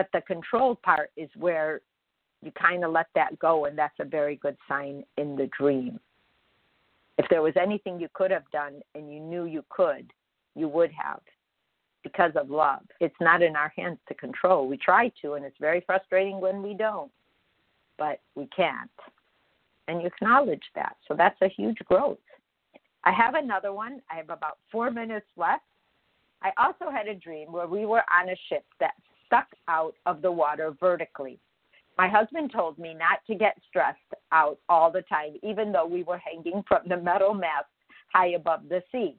But 0.00 0.08
the 0.14 0.22
control 0.22 0.76
part 0.76 1.10
is 1.18 1.28
where 1.36 1.82
you 2.40 2.50
kind 2.52 2.86
of 2.86 2.90
let 2.90 3.08
that 3.14 3.38
go, 3.38 3.66
and 3.66 3.76
that's 3.76 4.00
a 4.00 4.04
very 4.06 4.36
good 4.36 4.56
sign 4.66 5.04
in 5.18 5.36
the 5.36 5.50
dream. 5.58 6.00
If 7.18 7.26
there 7.28 7.42
was 7.42 7.52
anything 7.60 8.00
you 8.00 8.08
could 8.14 8.30
have 8.30 8.50
done 8.50 8.80
and 8.94 9.12
you 9.12 9.20
knew 9.20 9.44
you 9.44 9.62
could, 9.68 10.10
you 10.54 10.68
would 10.68 10.90
have 10.92 11.20
because 12.02 12.32
of 12.34 12.48
love. 12.48 12.80
It's 12.98 13.14
not 13.20 13.42
in 13.42 13.56
our 13.56 13.70
hands 13.76 13.98
to 14.08 14.14
control. 14.14 14.66
We 14.66 14.78
try 14.78 15.12
to, 15.20 15.34
and 15.34 15.44
it's 15.44 15.58
very 15.60 15.82
frustrating 15.84 16.40
when 16.40 16.62
we 16.62 16.72
don't, 16.72 17.12
but 17.98 18.22
we 18.34 18.46
can't. 18.56 18.88
And 19.86 20.00
you 20.00 20.06
acknowledge 20.06 20.64
that. 20.76 20.96
So 21.08 21.14
that's 21.14 21.36
a 21.42 21.48
huge 21.48 21.76
growth. 21.84 22.16
I 23.04 23.12
have 23.12 23.34
another 23.34 23.74
one. 23.74 24.00
I 24.10 24.16
have 24.16 24.30
about 24.30 24.56
four 24.72 24.90
minutes 24.90 25.26
left. 25.36 25.64
I 26.42 26.52
also 26.56 26.90
had 26.90 27.06
a 27.06 27.14
dream 27.14 27.52
where 27.52 27.66
we 27.66 27.84
were 27.84 28.02
on 28.18 28.30
a 28.30 28.36
ship 28.48 28.64
that 28.78 28.94
stuck 29.30 29.46
out 29.68 29.94
of 30.06 30.22
the 30.22 30.32
water 30.32 30.74
vertically. 30.80 31.38
My 31.96 32.08
husband 32.08 32.50
told 32.52 32.78
me 32.78 32.94
not 32.94 33.20
to 33.26 33.34
get 33.34 33.56
stressed 33.68 33.98
out 34.32 34.58
all 34.68 34.90
the 34.90 35.02
time, 35.02 35.34
even 35.42 35.70
though 35.70 35.86
we 35.86 36.02
were 36.02 36.18
hanging 36.18 36.64
from 36.66 36.80
the 36.88 36.96
metal 36.96 37.32
mast 37.34 37.66
high 38.12 38.28
above 38.28 38.62
the 38.68 38.82
sea. 38.90 39.16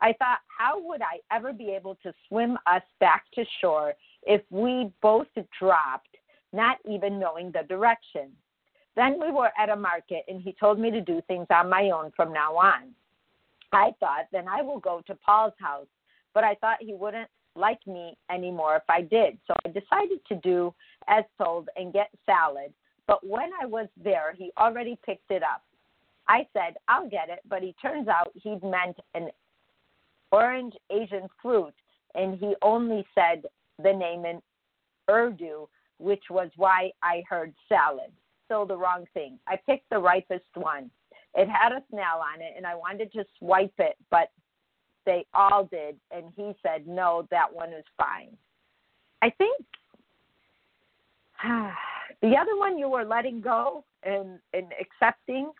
I 0.00 0.12
thought, 0.14 0.38
how 0.58 0.80
would 0.82 1.02
I 1.02 1.20
ever 1.34 1.52
be 1.52 1.70
able 1.70 1.96
to 2.02 2.12
swim 2.26 2.58
us 2.66 2.82
back 2.98 3.24
to 3.34 3.44
shore 3.60 3.94
if 4.24 4.42
we 4.50 4.90
both 5.00 5.28
dropped, 5.58 6.16
not 6.52 6.78
even 6.90 7.20
knowing 7.20 7.52
the 7.52 7.62
direction? 7.68 8.30
Then 8.96 9.20
we 9.20 9.30
were 9.30 9.50
at 9.58 9.70
a 9.70 9.76
market, 9.76 10.24
and 10.28 10.42
he 10.42 10.54
told 10.58 10.78
me 10.78 10.90
to 10.90 11.00
do 11.00 11.20
things 11.26 11.46
on 11.50 11.70
my 11.70 11.90
own 11.90 12.12
from 12.16 12.32
now 12.32 12.54
on. 12.56 12.94
I 13.72 13.92
thought, 14.00 14.26
then 14.32 14.46
I 14.48 14.62
will 14.62 14.78
go 14.78 15.02
to 15.06 15.14
Paul's 15.16 15.54
house, 15.58 15.86
but 16.32 16.44
I 16.44 16.54
thought 16.56 16.78
he 16.80 16.94
wouldn't 16.94 17.28
like 17.56 17.84
me 17.86 18.16
anymore 18.30 18.76
if 18.76 18.82
I 18.88 19.02
did. 19.02 19.38
So 19.46 19.54
I 19.64 19.68
decided 19.68 20.20
to 20.28 20.36
do 20.36 20.74
as 21.08 21.24
told 21.38 21.68
and 21.76 21.92
get 21.92 22.10
salad. 22.26 22.72
But 23.06 23.26
when 23.26 23.50
I 23.60 23.66
was 23.66 23.88
there, 24.02 24.34
he 24.36 24.50
already 24.58 24.98
picked 25.04 25.30
it 25.30 25.42
up. 25.42 25.62
I 26.26 26.46
said, 26.52 26.76
I'll 26.88 27.08
get 27.08 27.28
it, 27.28 27.40
but 27.48 27.62
he 27.62 27.74
turns 27.82 28.08
out 28.08 28.32
he'd 28.34 28.62
meant 28.62 28.96
an 29.14 29.28
orange 30.32 30.74
Asian 30.90 31.28
fruit, 31.40 31.74
and 32.14 32.38
he 32.38 32.54
only 32.62 33.04
said 33.14 33.44
the 33.82 33.92
name 33.92 34.24
in 34.24 34.40
Urdu, 35.10 35.68
which 35.98 36.24
was 36.30 36.50
why 36.56 36.90
I 37.02 37.22
heard 37.28 37.52
salad. 37.68 38.10
So 38.48 38.64
the 38.66 38.76
wrong 38.76 39.04
thing. 39.14 39.38
I 39.46 39.56
picked 39.56 39.90
the 39.90 39.98
ripest 39.98 40.44
one. 40.54 40.90
It 41.34 41.48
had 41.48 41.72
a 41.72 41.82
snail 41.90 42.22
on 42.22 42.40
it, 42.40 42.54
and 42.56 42.66
I 42.66 42.74
wanted 42.74 43.12
to 43.12 43.24
swipe 43.38 43.74
it, 43.78 43.96
but 44.10 44.30
they 45.06 45.26
all 45.34 45.64
did, 45.64 45.96
and 46.10 46.26
he 46.36 46.52
said, 46.62 46.86
no, 46.86 47.26
that 47.30 47.52
one 47.52 47.72
is 47.72 47.84
fine. 47.96 48.36
I 49.22 49.30
think 49.30 49.64
the 52.22 52.36
other 52.36 52.56
one 52.56 52.78
you 52.78 52.88
were 52.88 53.04
letting 53.04 53.40
go 53.40 53.84
and, 54.02 54.38
and 54.52 54.66
accepting, 54.80 55.50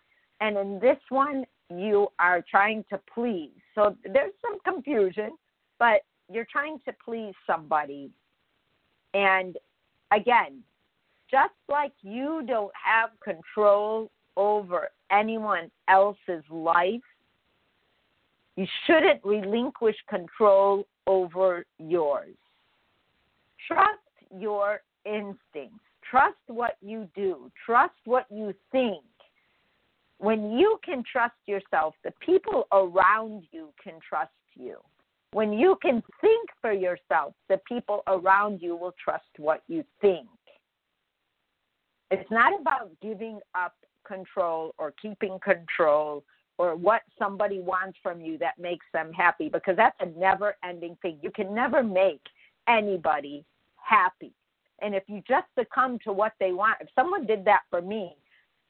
and 0.41 0.57
in 0.57 0.79
this 0.79 0.97
one, 1.09 1.45
you 1.69 2.07
are 2.19 2.43
trying 2.49 2.83
to 2.89 2.99
please. 3.13 3.51
So 3.73 3.95
there's 4.03 4.33
some 4.41 4.59
confusion, 4.63 5.31
but 5.79 6.01
you're 6.31 6.47
trying 6.51 6.79
to 6.85 6.93
please 7.03 7.33
somebody. 7.47 8.11
And 9.13 9.57
again, 10.11 10.61
just 11.31 11.53
like 11.69 11.93
you 12.01 12.43
don't 12.47 12.71
have 12.83 13.09
control 13.23 14.11
over 14.37 14.89
anyone 15.11 15.71
else's 15.87 16.43
life, 16.49 17.01
you 18.55 18.65
shouldn't 18.85 19.23
relinquish 19.23 19.95
control 20.09 20.87
over 21.07 21.65
yours. 21.77 22.35
Trust 23.67 23.99
your 24.37 24.81
instincts. 25.05 25.83
Trust 26.09 26.35
what 26.47 26.77
you 26.81 27.09
do. 27.15 27.51
Trust 27.65 27.95
what 28.05 28.25
you 28.29 28.53
think. 28.71 29.03
When 30.19 30.51
you 30.51 30.79
can 30.83 31.03
trust 31.11 31.35
yourself, 31.45 31.95
the 32.03 32.13
people 32.25 32.67
around 32.71 33.43
you 33.51 33.69
can 33.83 33.95
trust 34.07 34.31
you. 34.55 34.77
When 35.31 35.51
you 35.51 35.77
can 35.81 36.01
think 36.21 36.49
for 36.61 36.71
yourself, 36.71 37.33
the 37.49 37.59
people 37.67 38.03
around 38.07 38.61
you 38.61 38.77
will 38.77 38.93
trust 39.03 39.25
what 39.37 39.63
you 39.67 39.83
think. 39.99 40.27
It's 42.09 42.31
not 42.31 42.59
about 42.59 42.91
giving 43.01 43.39
up 43.53 43.73
control 44.07 44.73
or 44.77 44.93
keeping 45.01 45.37
control 45.43 46.23
or 46.57 46.75
what 46.75 47.01
somebody 47.19 47.59
wants 47.59 47.97
from 48.01 48.21
you 48.21 48.37
that 48.37 48.57
makes 48.59 48.85
them 48.93 49.11
happy 49.11 49.49
because 49.49 49.75
that's 49.75 49.97
a 49.99 50.19
never 50.19 50.55
ending 50.63 50.97
thing. 51.01 51.17
You 51.21 51.31
can 51.31 51.53
never 51.53 51.83
make 51.83 52.21
anybody 52.67 53.45
happy. 53.75 54.33
And 54.81 54.95
if 54.95 55.03
you 55.07 55.21
just 55.27 55.47
succumb 55.57 55.99
to 56.03 56.13
what 56.13 56.33
they 56.39 56.51
want, 56.51 56.77
if 56.81 56.87
someone 56.95 57.25
did 57.25 57.45
that 57.45 57.61
for 57.69 57.81
me, 57.81 58.15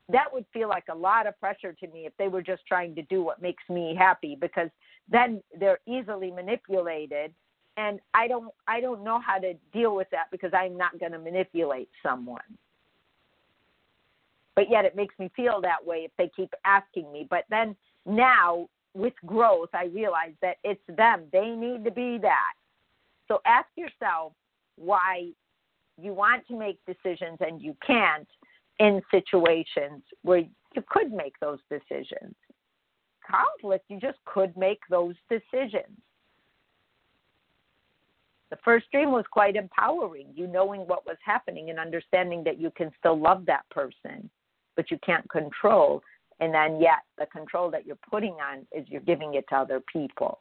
that 0.09 0.31
would 0.31 0.45
feel 0.53 0.69
like 0.69 0.85
a 0.91 0.95
lot 0.95 1.25
of 1.27 1.39
pressure 1.39 1.73
to 1.73 1.87
me 1.87 2.05
if 2.05 2.13
they 2.17 2.27
were 2.27 2.41
just 2.41 2.65
trying 2.67 2.93
to 2.95 3.01
do 3.03 3.23
what 3.23 3.41
makes 3.41 3.63
me 3.69 3.95
happy 3.97 4.37
because 4.39 4.69
then 5.09 5.41
they're 5.59 5.79
easily 5.87 6.31
manipulated 6.31 7.33
and 7.77 7.99
I 8.13 8.27
don't 8.27 8.53
I 8.67 8.79
don't 8.79 9.03
know 9.03 9.19
how 9.19 9.39
to 9.39 9.53
deal 9.73 9.95
with 9.95 10.07
that 10.11 10.27
because 10.31 10.51
I'm 10.53 10.77
not 10.77 10.99
going 10.99 11.11
to 11.11 11.19
manipulate 11.19 11.89
someone 12.03 12.41
but 14.55 14.69
yet 14.69 14.85
it 14.85 14.95
makes 14.95 15.13
me 15.19 15.29
feel 15.35 15.61
that 15.61 15.85
way 15.85 16.05
if 16.05 16.11
they 16.17 16.31
keep 16.35 16.53
asking 16.63 17.11
me. 17.11 17.27
But 17.29 17.43
then 17.49 17.75
now 18.05 18.69
with 18.93 19.13
growth, 19.25 19.69
I 19.73 19.85
realize 19.85 20.33
that 20.41 20.57
it's 20.63 20.81
them. 20.87 21.25
They 21.31 21.49
need 21.49 21.83
to 21.83 21.91
be 21.91 22.17
that. 22.21 22.53
So 23.27 23.41
ask 23.45 23.67
yourself 23.75 24.33
why 24.77 25.29
you 26.01 26.13
want 26.13 26.47
to 26.47 26.57
make 26.57 26.79
decisions 26.85 27.37
and 27.41 27.61
you 27.61 27.75
can't 27.85 28.27
in 28.79 29.01
situations 29.11 30.03
where 30.23 30.39
you 30.39 30.83
could 30.89 31.11
make 31.11 31.37
those 31.39 31.59
decisions. 31.69 32.35
Conflict, 33.29 33.85
you 33.89 33.99
just 33.99 34.19
could 34.25 34.55
make 34.55 34.79
those 34.89 35.15
decisions. 35.29 35.97
The 38.51 38.57
first 38.63 38.85
dream 38.91 39.11
was 39.11 39.25
quite 39.31 39.55
empowering, 39.55 40.27
you 40.35 40.47
knowing 40.47 40.81
what 40.81 41.05
was 41.05 41.17
happening 41.25 41.71
and 41.71 41.79
understanding 41.79 42.43
that 42.43 42.59
you 42.59 42.71
can 42.71 42.91
still 42.99 43.19
love 43.19 43.45
that 43.47 43.67
person 43.69 44.29
but 44.75 44.91
you 44.91 44.99
can't 45.05 45.27
control. 45.29 46.01
And 46.39 46.53
then 46.53 46.81
yet 46.81 46.99
the 47.17 47.25
control 47.27 47.71
that 47.71 47.85
you're 47.85 47.97
putting 48.09 48.33
on 48.33 48.67
is 48.71 48.85
you're 48.87 49.01
giving 49.01 49.35
it 49.35 49.45
to 49.49 49.55
other 49.55 49.81
people. 49.91 50.39